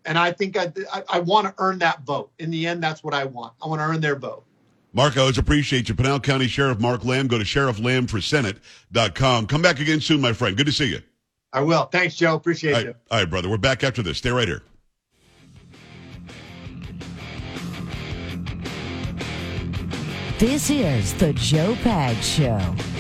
and 0.06 0.18
I 0.18 0.32
think 0.32 0.58
I 0.58 0.72
I, 0.94 1.04
I 1.10 1.20
want 1.20 1.48
to 1.48 1.54
earn 1.58 1.80
that 1.80 2.02
vote. 2.02 2.32
In 2.40 2.52
the 2.52 2.68
end, 2.68 2.84
that's 2.84 3.04
what 3.04 3.14
I 3.14 3.26
want. 3.26 3.54
I 3.64 3.68
want 3.68 3.80
to 3.80 3.86
earn 3.86 4.02
their 4.02 4.16
vote. 4.16 4.44
Mark, 4.94 5.18
I 5.18 5.22
always 5.22 5.38
appreciate 5.38 5.88
you. 5.88 5.96
Pinal 5.96 6.20
County 6.20 6.48
Sheriff 6.48 6.80
Mark 6.80 7.06
Lamb. 7.06 7.28
Go 7.28 7.38
to 7.38 7.46
sherifflambforsenate.com. 7.46 9.48
Come 9.48 9.62
back 9.62 9.80
again 9.80 10.02
soon, 10.02 10.20
my 10.20 10.34
friend. 10.34 10.58
Good 10.58 10.66
to 10.66 10.74
see 10.74 10.90
you. 10.90 11.02
I 11.54 11.62
will. 11.62 11.86
Thanks, 11.86 12.16
Joe. 12.16 12.36
Appreciate 12.36 12.72
all 12.72 12.78
right, 12.78 12.86
you. 12.88 12.96
All 13.10 13.20
right, 13.20 13.30
brother. 13.30 13.50
We're 13.50 13.58
back 13.58 13.84
after 13.84 14.02
this. 14.02 14.18
Stay 14.18 14.32
right 14.32 14.48
here. 14.48 14.64
This 20.40 20.72
is 20.72 21.14
the 21.14 21.34
Joe 21.34 21.76
Pags 21.84 22.24
Show. 22.24 22.91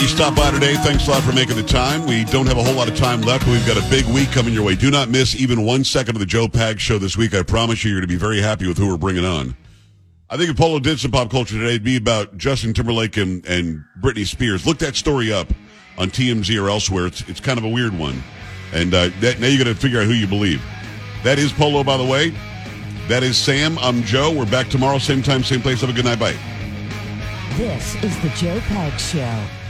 You 0.00 0.06
stop 0.06 0.36
by 0.36 0.50
today. 0.50 0.74
Thanks 0.76 1.06
a 1.08 1.10
lot 1.10 1.22
for 1.22 1.32
making 1.32 1.56
the 1.56 1.62
time. 1.62 2.06
We 2.06 2.24
don't 2.24 2.46
have 2.46 2.56
a 2.56 2.62
whole 2.62 2.74
lot 2.74 2.88
of 2.88 2.96
time 2.96 3.20
left, 3.22 3.44
but 3.44 3.52
we've 3.52 3.66
got 3.66 3.76
a 3.76 3.90
big 3.90 4.06
week 4.06 4.30
coming 4.30 4.54
your 4.54 4.64
way. 4.64 4.76
Do 4.76 4.90
not 4.90 5.08
miss 5.08 5.34
even 5.34 5.64
one 5.64 5.82
second 5.84 6.14
of 6.14 6.20
the 6.20 6.26
Joe 6.26 6.48
Pag 6.48 6.78
show 6.78 6.98
this 6.98 7.16
week. 7.16 7.34
I 7.34 7.42
promise 7.42 7.84
you, 7.84 7.90
you're 7.90 8.00
going 8.00 8.08
to 8.08 8.14
be 8.14 8.18
very 8.18 8.40
happy 8.40 8.68
with 8.68 8.78
who 8.78 8.88
we're 8.88 8.96
bringing 8.96 9.24
on. 9.24 9.56
I 10.30 10.36
think 10.36 10.50
if 10.50 10.56
Polo 10.56 10.78
did 10.78 11.00
some 11.00 11.10
pop 11.10 11.30
culture 11.30 11.58
today, 11.58 11.70
it'd 11.70 11.84
be 11.84 11.96
about 11.96 12.38
Justin 12.38 12.72
Timberlake 12.72 13.16
and, 13.16 13.44
and 13.46 13.84
Britney 14.00 14.24
Spears. 14.24 14.66
Look 14.66 14.78
that 14.78 14.96
story 14.96 15.32
up 15.32 15.52
on 15.98 16.10
TMZ 16.10 16.62
or 16.62 16.70
elsewhere. 16.70 17.06
It's, 17.06 17.28
it's 17.28 17.40
kind 17.40 17.58
of 17.58 17.64
a 17.64 17.68
weird 17.68 17.98
one. 17.98 18.22
And 18.72 18.94
uh, 18.94 19.10
that, 19.20 19.40
now 19.40 19.48
you 19.48 19.58
got 19.58 19.64
to 19.64 19.74
figure 19.74 20.00
out 20.00 20.06
who 20.06 20.14
you 20.14 20.26
believe. 20.26 20.62
That 21.24 21.38
is 21.38 21.52
Polo, 21.52 21.84
by 21.84 21.96
the 21.96 22.06
way. 22.06 22.32
That 23.08 23.22
is 23.22 23.36
Sam. 23.36 23.78
I'm 23.78 24.02
Joe. 24.04 24.32
We're 24.32 24.50
back 24.50 24.68
tomorrow, 24.68 24.98
same 24.98 25.22
time, 25.22 25.42
same 25.42 25.60
place. 25.60 25.80
Have 25.80 25.90
a 25.90 25.92
good 25.92 26.04
night. 26.04 26.18
Bye. 26.18 26.36
This 27.56 27.94
is 28.02 28.18
the 28.22 28.30
Joe 28.30 28.58
Pags 28.60 29.12
Show. 29.12 29.61